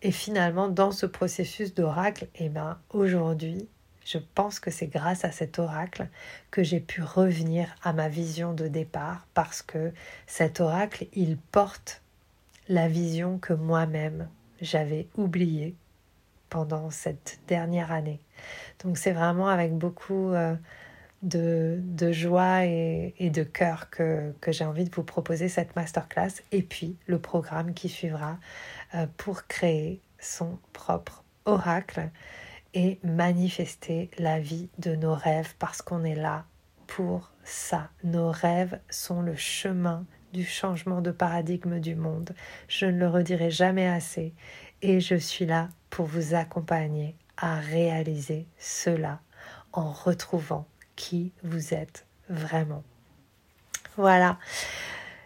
et 0.00 0.12
finalement 0.12 0.68
dans 0.68 0.92
ce 0.92 1.04
processus 1.04 1.74
d'oracle, 1.74 2.24
et 2.36 2.46
eh 2.46 2.48
ben 2.48 2.78
aujourd'hui, 2.88 3.68
je 4.04 4.18
pense 4.18 4.60
que 4.60 4.70
c'est 4.70 4.86
grâce 4.86 5.24
à 5.24 5.32
cet 5.32 5.58
oracle 5.58 6.08
que 6.50 6.62
j'ai 6.62 6.80
pu 6.80 7.02
revenir 7.02 7.74
à 7.82 7.92
ma 7.92 8.08
vision 8.08 8.52
de 8.52 8.68
départ 8.68 9.26
parce 9.34 9.62
que 9.62 9.92
cet 10.26 10.60
oracle, 10.60 11.06
il 11.12 11.36
porte 11.36 12.02
la 12.68 12.88
vision 12.88 13.38
que 13.38 13.52
moi-même 13.52 14.28
j'avais 14.60 15.08
oubliée 15.16 15.74
pendant 16.48 16.90
cette 16.90 17.40
dernière 17.48 17.92
année. 17.92 18.20
Donc 18.84 18.98
c'est 18.98 19.12
vraiment 19.12 19.48
avec 19.48 19.72
beaucoup 19.72 20.32
euh, 20.32 20.54
de, 21.22 22.12
joie 22.12 22.64
et, 22.64 23.30
de 23.32 23.42
cœur 23.42 23.90
que, 23.90 24.32
que 24.40 24.52
j'ai 24.52 24.64
envie 24.64 24.84
de 24.84 24.94
vous 24.94 25.02
proposer 25.02 25.48
cette 25.48 25.74
masterclass 25.76 26.42
et 26.50 26.62
puis 26.62 26.96
le 27.06 27.18
programme 27.18 27.74
qui 27.74 27.88
suivra 27.88 28.38
euh, 28.94 29.06
pour 29.16 29.46
créer 29.46 30.00
son 30.18 30.58
propre 30.72 31.24
oracle 31.44 32.10
et 32.74 32.98
manifester 33.02 34.10
la 34.18 34.40
vie 34.40 34.68
de 34.78 34.94
nos 34.94 35.14
rêves 35.14 35.54
parce 35.58 35.82
qu'on 35.82 36.04
est 36.04 36.14
là 36.14 36.44
pour 36.86 37.30
ça. 37.44 37.90
Nos 38.04 38.30
rêves 38.30 38.78
sont 38.90 39.22
le 39.22 39.36
chemin 39.36 40.04
du 40.32 40.44
changement 40.44 41.00
de 41.00 41.10
paradigme 41.10 41.78
du 41.78 41.94
monde. 41.94 42.34
Je 42.68 42.86
ne 42.86 42.98
le 42.98 43.08
redirai 43.08 43.50
jamais 43.50 43.88
assez 43.88 44.32
et 44.80 45.00
je 45.00 45.14
suis 45.14 45.46
là 45.46 45.68
pour 45.90 46.06
vous 46.06 46.34
accompagner 46.34 47.14
à 47.36 47.56
réaliser 47.56 48.46
cela 48.58 49.20
en 49.72 49.90
retrouvant 49.90 50.66
qui 50.96 51.32
vous 51.42 51.74
êtes 51.74 52.06
vraiment. 52.28 52.84
Voilà. 53.96 54.38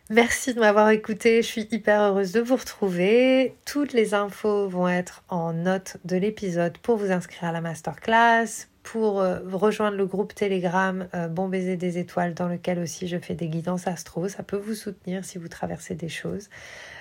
Merci 0.08 0.54
de 0.54 0.60
m'avoir 0.60 0.90
écouté, 0.90 1.42
je 1.42 1.48
suis 1.48 1.66
hyper 1.72 2.00
heureuse 2.00 2.30
de 2.30 2.40
vous 2.40 2.54
retrouver. 2.54 3.56
Toutes 3.64 3.92
les 3.92 4.14
infos 4.14 4.68
vont 4.68 4.86
être 4.86 5.24
en 5.28 5.52
note 5.52 5.96
de 6.04 6.16
l'épisode 6.16 6.78
pour 6.78 6.96
vous 6.96 7.10
inscrire 7.10 7.48
à 7.48 7.52
la 7.52 7.60
masterclass, 7.60 8.68
pour 8.84 9.20
euh, 9.20 9.40
rejoindre 9.52 9.96
le 9.96 10.06
groupe 10.06 10.32
Telegram 10.32 11.08
euh, 11.12 11.26
Bon 11.26 11.48
baiser 11.48 11.76
des 11.76 11.98
étoiles 11.98 12.34
dans 12.34 12.46
lequel 12.46 12.78
aussi 12.78 13.08
je 13.08 13.18
fais 13.18 13.34
des 13.34 13.48
guidances 13.48 13.88
astro. 13.88 14.28
Ça 14.28 14.44
peut 14.44 14.56
vous 14.56 14.74
soutenir 14.74 15.24
si 15.24 15.38
vous 15.38 15.48
traversez 15.48 15.96
des 15.96 16.08
choses. 16.08 16.50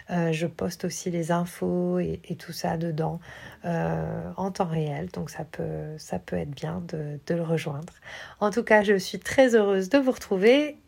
Euh, 0.10 0.32
je 0.32 0.48
poste 0.48 0.86
aussi 0.86 1.12
les 1.12 1.32
infos 1.32 2.00
et, 2.00 2.20
tout 2.40 2.54
ça 2.54 2.76
dedans 2.76 3.20
en 3.64 4.52
temps 4.52 4.66
réel, 4.66 5.10
donc 5.12 5.30
ça 5.30 5.44
peut, 5.44 5.96
être 6.38 6.52
bien 6.52 6.84
de 6.90 7.34
le 7.34 7.44
rejoindre. 7.44 7.94
En 8.40 8.50
tout 8.50 8.64
cas, 8.64 8.82
je 8.82 8.98
suis 8.98 9.20
très 9.20 9.56
heureuse 9.56 9.90
de 9.90 10.00
vous 10.00 10.12
retrouver 10.12 10.78